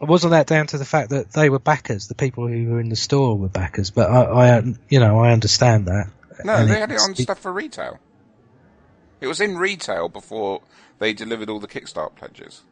[0.00, 2.08] Wasn't that down to the fact that they were backers?
[2.08, 5.20] The people who were in the store were backers, but I, I uh, you know,
[5.20, 6.10] I understand that.
[6.44, 7.98] No, And they had it on stuff for retail.
[9.20, 10.62] It was in retail before
[10.98, 12.62] they delivered all the Kickstart pledges.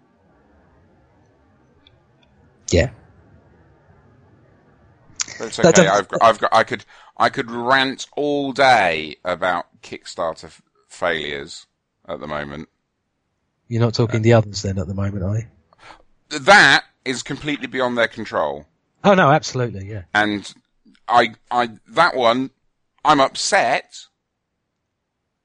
[2.70, 2.90] Yeah.
[5.41, 5.88] But it's That okay.
[5.88, 6.84] I've got, I've got, I could,
[7.16, 11.66] I could rant all day about Kickstarter f- failures
[12.07, 12.68] at the moment.
[13.66, 15.47] You're not talking the others then at the moment, are you?
[16.41, 18.66] That is completely beyond their control.
[19.03, 20.03] Oh no, absolutely, yeah.
[20.12, 20.53] And
[21.09, 22.51] I, I, that one,
[23.03, 23.97] I'm upset,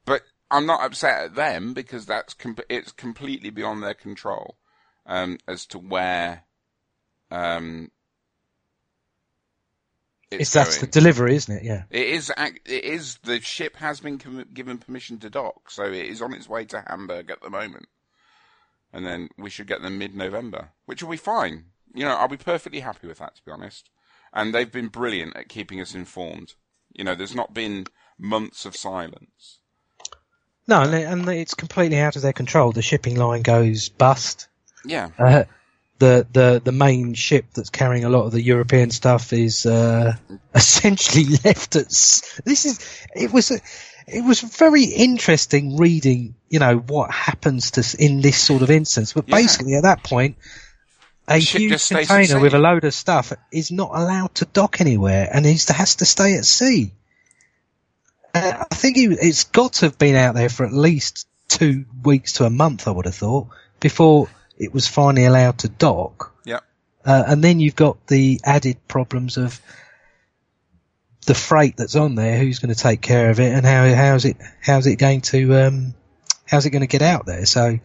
[0.04, 4.58] but I'm not upset at them because that's, com- it's completely beyond their control,
[5.06, 6.44] um, as to where,
[7.32, 7.92] um,
[10.32, 11.64] It's, it's, that's the delivery, isn't it?
[11.64, 11.84] Yeah.
[11.92, 12.32] It is.
[12.38, 13.18] It is.
[13.24, 16.66] The ship has been com- given permission to dock, so it is on its way
[16.66, 17.88] to Hamburg at the moment.
[18.92, 21.66] And then we should get them mid-November, which will be fine.
[21.94, 23.90] You know, I'll be perfectly happy with that, to be honest.
[24.34, 26.54] And they've been brilliant at keeping us informed.
[26.94, 27.86] You know, there's not been
[28.18, 29.60] months of silence.
[30.68, 32.72] No, and, and it's completely out of their control.
[32.72, 34.48] The shipping line goes bust.
[34.86, 35.44] Yeah, Uh,
[36.00, 40.16] the the the main ship that's carrying a lot of the European stuff is uh,
[40.56, 41.86] essentially left at.
[41.88, 42.80] s- This is
[43.16, 43.60] it was a,
[44.08, 46.36] it was very interesting reading.
[46.50, 49.36] You know what happens to in this sort of instance, but Yeah.
[49.38, 50.38] basically at that point.
[51.28, 54.36] A ship huge just stays at container with a load of stuff is not allowed
[54.36, 56.92] to dock anywhere, and he has to stay at sea.
[58.36, 61.86] Uh, I think he, it's got to have been out there for at least two
[62.04, 62.88] weeks to a month.
[62.88, 63.48] I would have thought
[63.80, 66.34] before it was finally allowed to dock.
[66.46, 66.60] yeah,
[67.04, 69.60] Uh, and then you've got the added problems of
[71.26, 72.38] the freight that's on there.
[72.38, 75.56] Who's going to take care of it, and how how's it how's it going to
[75.56, 75.94] um,
[76.48, 77.46] how's it going to get out there?
[77.46, 77.80] So,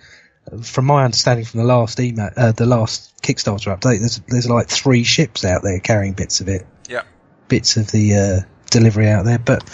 [0.62, 4.68] from my understanding from the last email, uh, the last Kickstarter update, there's there's like
[4.68, 7.02] three ships out there carrying bits of it, yeah.
[7.48, 8.40] bits of the uh,
[8.70, 9.64] delivery out there, but.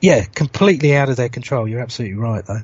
[0.00, 1.66] Yeah, completely out of their control.
[1.66, 2.60] You're absolutely right, though.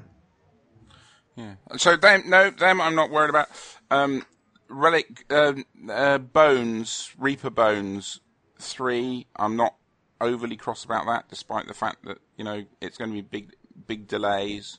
[1.41, 1.77] Yeah.
[1.79, 3.49] So them, no, them I'm not worried about.
[3.91, 4.25] Um,
[4.69, 8.21] relic, um uh, bones, Reaper bones,
[8.59, 9.27] three.
[9.37, 9.75] I'm not
[10.21, 13.53] overly cross about that, despite the fact that you know it's going to be big,
[13.87, 14.79] big delays.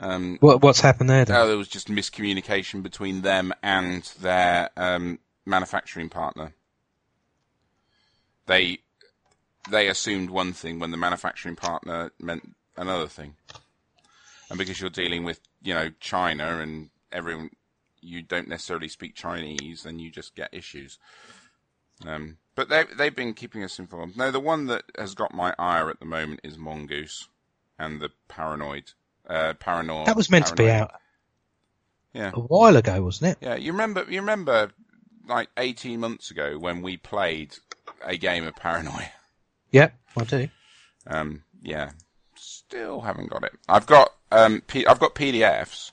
[0.00, 1.24] Um, What what's happened there?
[1.24, 1.36] Then?
[1.36, 6.54] oh, there was just miscommunication between them and their um, manufacturing partner.
[8.46, 8.78] They
[9.70, 13.34] they assumed one thing when the manufacturing partner meant another thing.
[14.50, 17.50] And because you're dealing with, you know, China and everyone,
[18.00, 20.98] you don't necessarily speak Chinese, then you just get issues.
[22.06, 24.16] Um, but they they've been keeping us informed.
[24.16, 27.28] No, the one that has got my ire at the moment is Mongoose
[27.78, 28.82] and the Paranoia.
[29.28, 30.06] Uh, Paranoia.
[30.06, 30.92] that was meant to be out
[32.14, 32.30] Yeah.
[32.32, 33.38] a while ago, wasn't it?
[33.46, 34.06] Yeah, you remember?
[34.08, 34.70] You remember,
[35.28, 37.54] like eighteen months ago when we played
[38.02, 39.10] a game of Paranoia.
[39.72, 40.48] Yep, I do.
[41.06, 41.90] Um, yeah,
[42.68, 43.54] still haven't got it.
[43.66, 45.92] I've got um, P- I've got PDFs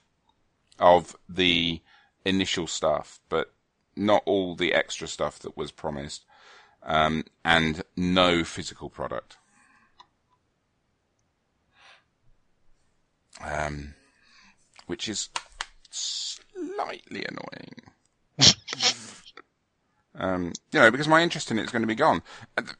[0.77, 1.81] of the
[2.25, 3.53] initial stuff, but
[3.95, 6.25] not all the extra stuff that was promised,
[6.83, 9.37] um, and no physical product.
[13.41, 13.93] Um,
[14.87, 15.29] which is
[15.89, 17.75] slightly annoying.
[20.17, 22.21] um, you know, because my interest in it is going to be gone.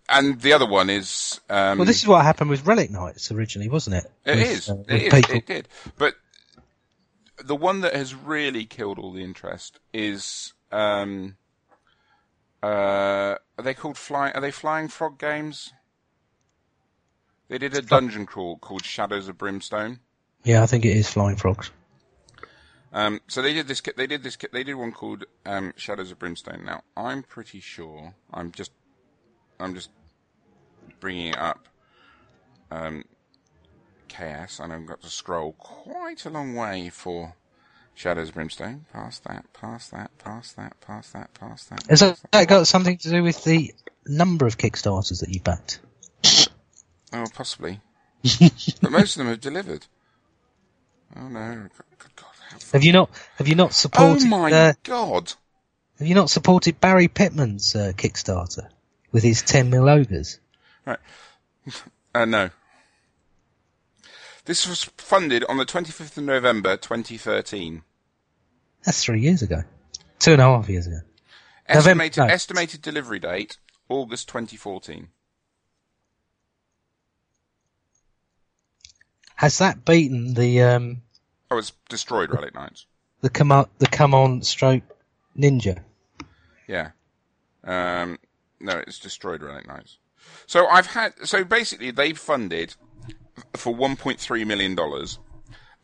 [0.10, 3.70] And, the other one is, um, Well, this is what happened with Relic Knights originally,
[3.70, 4.12] wasn't it?
[4.26, 4.70] it With, is.
[4.70, 5.30] uh, it is.
[5.30, 5.68] It did.
[5.98, 6.16] But
[7.44, 11.36] the one that has really killed all the interest is um
[12.64, 15.74] uh are they called flying are they flying frog games?
[17.50, 20.00] They did a dungeon crawl called Shadows of Brimstone.
[20.44, 21.70] Yeah, I think it is Flying Frogs.
[22.96, 23.82] Um, so they did this.
[23.82, 24.38] They did this.
[24.54, 26.64] They did one called um, Shadows of Brimstone.
[26.66, 28.16] Now I'm pretty sure.
[28.34, 28.72] I'm just.
[29.60, 29.90] I'm just
[31.02, 31.68] bringing it up.
[32.72, 33.04] Um,
[34.08, 37.36] KS, and I've got to scroll quite a long way for
[37.96, 38.86] Shadows of Brimstone.
[38.94, 39.52] Past that.
[39.52, 40.18] Past that.
[40.18, 40.80] Past that.
[40.80, 41.34] Past that.
[41.34, 41.86] Past that.
[41.90, 43.74] Has that, that got something to do with the
[44.06, 45.80] number of Kickstarters that you backed?
[47.12, 47.82] Oh, possibly.
[48.82, 49.86] but most of them have delivered.
[51.18, 51.68] Oh no!
[51.98, 52.35] Good God!
[52.74, 53.10] Have you not?
[53.38, 54.24] Have you not supported?
[54.26, 55.34] oh my uh, God!
[56.00, 58.68] have you not supported Barry Pittman's uh, Kickstarter
[59.12, 60.40] with his 10 mil ogres?
[60.86, 61.00] Right.
[62.14, 62.50] Uh, no.
[64.46, 67.82] This was funded on the 25th of November 2013.
[68.84, 69.64] That's three years ago.
[70.20, 71.00] Two and a half years ago.
[71.68, 72.26] November- Estimated, no.
[72.26, 73.58] estimated delivery date,
[73.90, 75.08] August 2014.
[79.36, 81.02] Has that beaten the um
[81.56, 82.86] Oh, it's destroyed Relic Knights.
[83.22, 84.84] the come on the come on stroke
[85.40, 85.80] ninja?
[86.68, 86.90] Yeah.
[87.64, 88.20] Um,
[88.60, 89.98] no, it's destroyed Relic Knights.
[90.48, 92.76] So I've had, so basically they've funded
[93.56, 95.20] for 1.3 million dollars,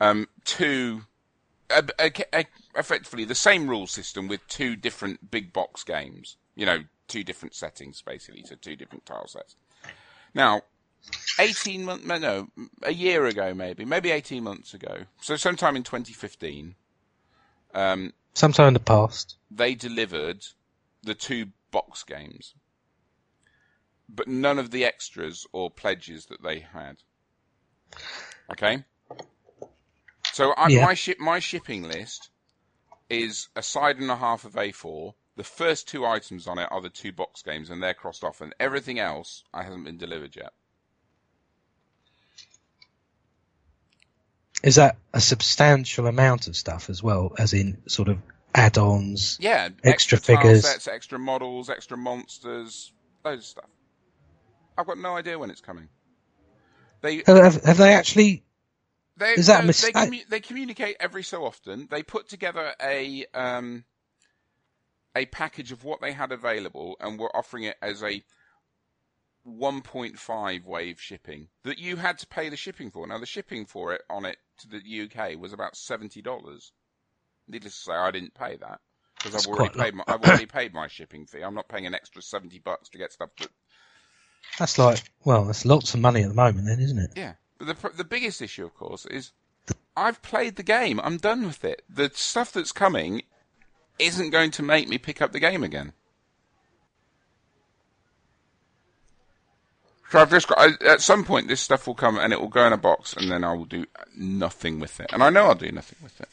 [0.02, 1.04] um, two,
[1.70, 2.44] uh, uh, uh,
[2.76, 6.36] effectively the same rule system with two different big box games.
[6.54, 9.56] You know, two different settings basically, so two different tile sets.
[10.34, 10.64] Now,
[11.39, 12.47] 18 months, no,
[12.84, 16.76] a year ago maybe, maybe 18 months ago, so sometime in 2015,
[17.74, 19.38] um, Sometime in the past.
[19.49, 20.43] they delivered
[21.04, 22.54] the two box games,
[24.08, 26.97] but none of the extras or pledges that they had.
[28.52, 28.84] Okay,
[30.34, 30.86] so I, Yeah.
[30.86, 32.30] my ship my shipping list
[33.10, 35.14] is a side and a half of A4.
[35.38, 38.41] The first two items on it are the two box games, and they're crossed off,
[38.41, 40.54] and everything else I hasn't been delivered yet.
[44.64, 48.20] Is that a substantial amount of stuff as well, as in sort of
[48.53, 49.38] add-ons?
[49.41, 50.68] Yeah, Extra tile figures.
[50.68, 52.91] sets, extra models, extra monsters,
[53.26, 53.70] loads of stuff.
[54.78, 55.89] I've got no idea when it's coming.
[57.01, 58.43] They Have, have, they actually?
[59.18, 59.93] They, Is that a mistake?
[59.93, 61.88] They, commu- they communicate every so often.
[61.89, 63.84] They put together a um,
[65.16, 68.24] a package of what they had available, and were offering it as a
[69.48, 73.08] 1.5 wave shipping that you had to pay the shipping for.
[73.08, 76.72] Now, the shipping for it on it to the UK was about seventy dollars.
[77.48, 78.80] Needless to say, I didn't pay that
[79.18, 79.84] because I've already quite a lot.
[79.86, 81.42] paid my I've already paid my shipping fee.
[81.42, 83.50] I'm not paying an extra seventy bucks to get stuff that
[84.60, 87.12] That's like well, that's lots of money at the moment, then, isn't it?
[87.16, 89.32] Yeah, but the the biggest issue, of course, is
[89.96, 91.00] I've played the game.
[91.00, 91.84] I'm done with it.
[91.89, 93.24] The stuff that's coming
[94.00, 95.94] isn't going to make me pick up the game again.
[100.20, 100.59] I've just got.
[100.59, 103.14] I, at some point, this stuff will come and it will go in a box,
[103.14, 103.86] and then I will do
[104.16, 105.12] nothing with it.
[105.14, 106.30] And I know I'll do nothing with it.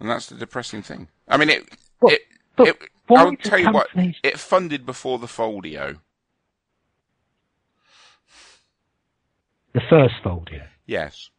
[0.00, 1.08] And that's the depressing thing.
[1.26, 1.68] I mean, it.
[2.02, 2.22] It,
[2.58, 2.76] it
[3.10, 3.88] I'll tell you what.
[4.22, 5.98] It funded before the Foldio.
[9.74, 10.66] The first folio.
[10.86, 11.30] Yes.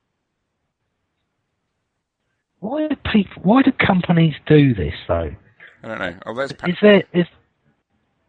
[2.60, 3.42] Why do people?
[3.44, 5.36] Why do companies do this though?
[5.84, 6.16] I don't know.
[6.26, 7.26] Oh, there's pa- Is there is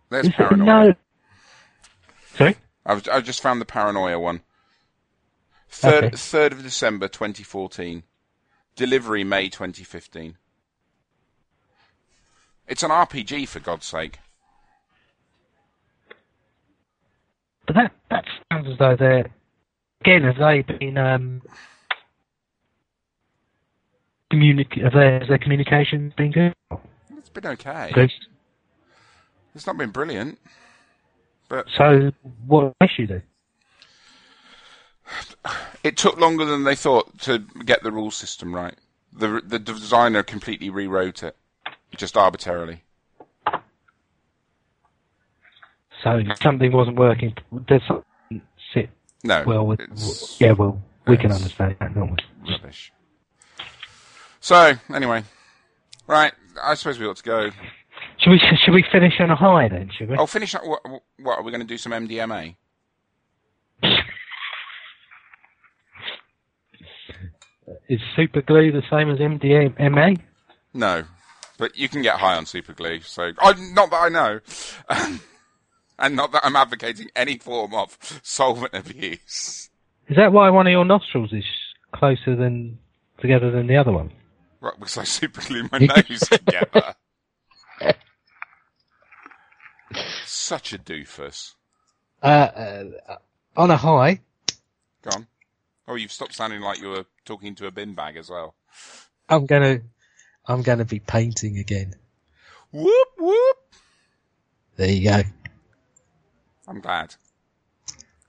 [0.08, 0.94] there's is there no?
[2.36, 2.56] Sorry.
[2.86, 4.42] I've, I've just found the paranoia one.
[5.68, 6.16] Third, Okay.
[6.16, 8.02] third of December 2014.
[8.76, 10.36] Delivery May 2015.
[12.66, 14.18] It's an RPG for God's sake.
[17.66, 19.30] But that that sounds as though they're
[20.00, 21.42] again have they been um
[24.32, 26.54] communic have their, has their communication been good?
[27.18, 27.90] It's been okay.
[27.92, 28.12] Good.
[29.54, 30.38] It's not been brilliant,
[31.50, 32.12] but So
[32.46, 33.22] what issue then?
[35.84, 38.76] it took longer than they thought to get the rule system right.
[39.12, 41.36] The the designer completely rewrote it,
[41.96, 42.84] just arbitrarily.
[46.02, 47.34] So something wasn't working.
[47.68, 48.40] There's something
[48.72, 48.88] sit
[49.24, 49.80] No, well with.
[49.80, 52.52] it's Yeah, well, we can understand that, don't we?
[52.52, 52.92] rubbish.
[54.40, 55.24] So anyway,
[56.06, 56.32] right.
[56.62, 57.50] I suppose we ought to go.
[58.20, 59.90] Should we should we finish on a high then?
[59.96, 60.16] Should we?
[60.16, 60.52] Oh, finish.
[60.54, 60.82] What,
[61.18, 61.78] what are we going to do?
[61.78, 62.56] Some MDMA?
[67.88, 70.20] Is super glue the same as MDMA?
[70.74, 71.04] No,
[71.58, 73.00] but you can get high on super glue.
[73.00, 74.40] So, oh, not that I know,
[75.98, 79.70] and not that I'm advocating any form of solvent abuse.
[80.08, 81.44] Is that why one of your nostrils is
[81.92, 82.78] closer than
[83.18, 84.12] together than the other one?
[84.60, 86.94] Right, because I super glue my nose together.
[90.24, 91.54] Such a doofus.
[92.22, 93.16] Uh, uh,
[93.56, 94.20] on a high,
[95.02, 95.26] Go on.
[95.88, 98.54] Oh, you've stopped sounding like you were talking to a bin bag as well.
[99.28, 99.80] I'm gonna,
[100.46, 101.94] I'm gonna be painting again.
[102.72, 103.56] Whoop whoop.
[104.76, 105.22] There you go.
[106.68, 107.14] I'm glad.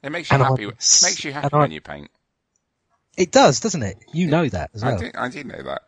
[0.02, 0.66] It makes you And I- happy.
[0.66, 2.10] Makes you happy and I- when you paint.
[3.18, 3.98] It does, doesn't it?
[4.14, 4.98] You know that as I well.
[5.00, 5.16] did.
[5.16, 5.82] I did know that.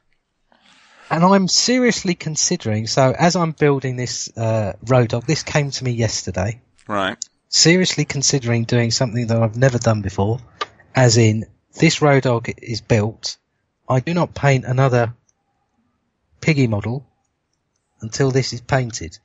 [1.09, 2.87] And I'm seriously considering.
[2.87, 6.61] So as I'm building this uh, road dog, this came to me yesterday.
[6.87, 7.17] Right.
[7.49, 10.39] Seriously considering doing something that I've never done before,
[10.95, 11.45] as in
[11.75, 13.37] this road dog is built.
[13.87, 15.13] I do not paint another
[16.41, 17.05] piggy model
[18.01, 19.17] until this is painted.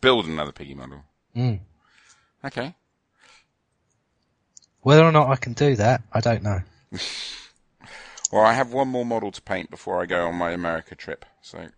[0.00, 1.02] Build another piggy model.
[1.36, 1.60] Mm.
[2.44, 2.74] Okay.
[4.80, 6.60] Whether or not I can do that, I don't know.
[8.30, 11.24] Well, I have one more model to paint before I go on my America trip.
[11.40, 11.68] So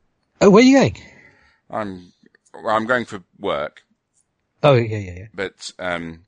[0.40, 0.96] Oh, where are you going?
[1.70, 2.12] I'm
[2.53, 3.82] well, I'm going for work,
[4.62, 5.26] Oh, yeah, yeah, yeah.
[5.32, 6.26] but um,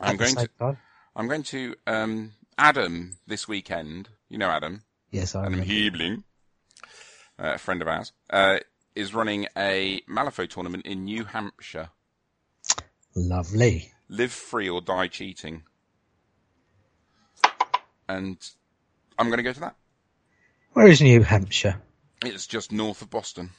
[0.00, 0.76] I'm going to?
[1.16, 4.10] I'm going to um, Adam this weekend.
[4.28, 5.60] You know Adam, Yes, I Adam.
[5.62, 6.24] Hebling,
[7.38, 8.58] uh, a friend of ours, uh,
[8.94, 11.88] is running a Malifaux tournament in New Hampshire.
[13.14, 13.92] Lovely.
[14.08, 15.62] Live free or die cheating.
[18.08, 18.38] And
[19.18, 19.76] I'm going to go to that.
[20.72, 21.80] Where is New Hampshire?
[22.24, 23.50] It's just north of Boston.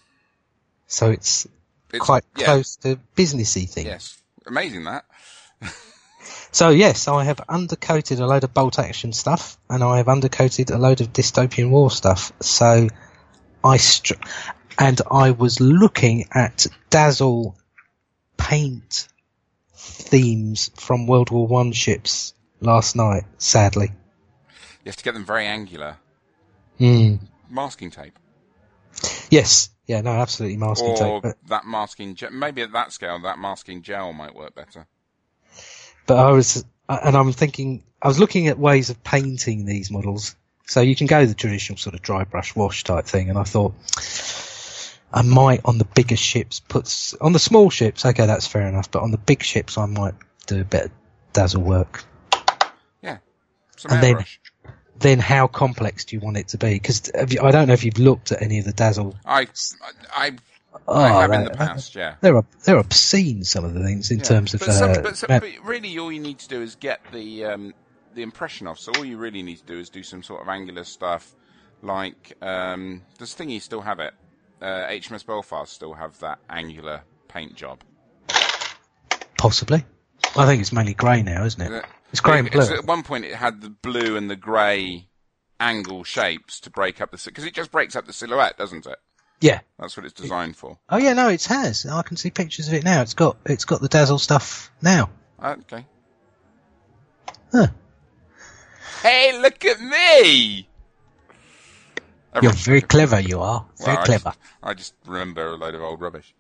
[0.88, 1.48] So it's,
[1.92, 3.88] It's, quite yeah, close to businessy things.
[3.88, 5.06] Yes, amazing that.
[6.52, 10.74] So yes, I have undercoated a load of bolt action stuff, and I have undercoated
[10.74, 12.32] a load of dystopian war stuff.
[12.42, 12.88] So
[13.64, 14.16] I str-
[14.80, 17.56] and I was looking at Dazzle
[18.38, 19.08] paint
[19.76, 23.26] themes from World War One ships last night.
[23.38, 23.92] Sadly,
[24.88, 25.98] You have to get them very angular.
[26.80, 27.20] mm.
[27.50, 28.18] Masking tape.
[29.30, 31.24] yes, yeah, no, absolutely masking or tape.
[31.24, 32.32] But, that masking gel.
[32.32, 34.88] Maybe at that scale, that masking gel might work better.
[36.06, 40.38] but I was, and I'm thinking, I was looking at ways of painting these models.
[40.68, 43.44] So you can go the traditional sort of dry brush wash type thing, and I
[43.44, 43.74] thought
[45.14, 48.06] I might on the bigger ships put on the small ships.
[48.06, 50.14] Okay, that's fair enough, but on the big ships, I might
[50.46, 50.92] do a bit of
[51.34, 52.06] dazzle work.
[53.02, 53.18] Yeah.
[53.76, 54.38] Some And then- airbrush.
[55.00, 56.74] Then how complex do you want it to be?
[56.74, 59.16] Because I don't know if you've looked at any of the dazzle.
[59.26, 59.48] I,
[60.12, 60.34] I,
[60.88, 62.16] Oh, I have in the past, yeah.
[62.22, 64.24] They're ob- they're obscene some of the things in Yeah.
[64.26, 64.60] terms of.
[64.60, 67.46] but, some, uh, but, some, but really, all you need to do is get the
[67.46, 67.74] um,
[68.14, 68.80] the impression off.
[68.80, 71.34] So all you really need to do is do some sort of angular stuff,
[71.82, 74.14] like um, does Thingy still have it?
[74.62, 77.84] Uh, HMS Belfast still have that angular paint job.
[79.38, 79.84] possibly.
[80.36, 81.86] I think it's mainly grey now, isn't it?
[82.12, 82.62] It's grey and blue.
[82.62, 85.08] At one point, it had the blue and the grey
[85.60, 88.98] angle shapes to break up the because it just breaks up the silhouette, doesn't it?
[89.40, 89.60] Yeah.
[89.78, 90.80] That's what it's designed for.
[90.90, 91.86] Oh yeah, no, it has.
[91.86, 93.02] I can see pictures of it now.
[93.02, 95.10] It's got it's got the dazzle stuff now.
[95.40, 95.86] Ah, okay.
[97.52, 97.68] Huh.
[99.04, 100.68] Hey, look at me!
[102.42, 103.20] You're very clever.
[103.20, 104.30] You are very Well, I clever.
[104.30, 106.34] Just, I just remember a load of old rubbish.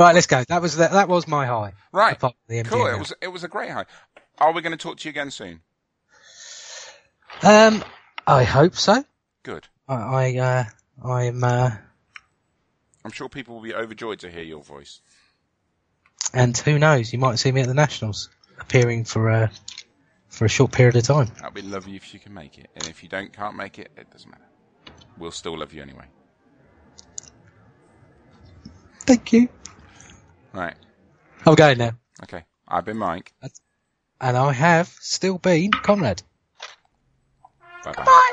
[0.00, 0.42] Right, let's go.
[0.44, 1.74] That was that, that was my high.
[1.92, 2.18] Right.
[2.18, 2.86] The Cool.
[2.86, 3.84] It was it was a great high.
[4.38, 5.60] Are we going to talk to you again soon?
[7.42, 7.84] Um,
[8.26, 9.04] I hope so.
[9.42, 9.68] Good.
[9.86, 10.64] I, I uh,
[11.04, 11.72] I'm uh,
[13.04, 15.02] I'm sure people will be overjoyed to hear your voice.
[16.32, 17.12] and who knows?
[17.12, 19.50] You might see me at the Nationals, appearing for a
[20.30, 21.30] for a short period of time.
[21.42, 23.90] That'd be lovely if you can make it, and if you don't can't make it,
[23.98, 24.48] it doesn't matter.
[25.18, 26.06] We'll still love you anyway.
[29.00, 29.50] Thank you.
[30.52, 30.74] Right.
[31.46, 31.92] I'm going now,
[32.24, 32.44] Okay.
[32.68, 33.32] I've been Mike.
[34.20, 36.22] and I have still been Conrad.
[37.84, 38.32] Bye bye.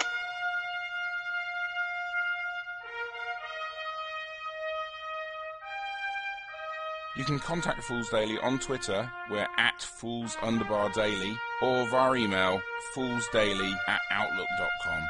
[7.15, 12.61] You can contact Fools Daily on Twitter, we're at Fools Underbar Daily, or via email,
[12.93, 15.01] foolsdaily at outlook.com.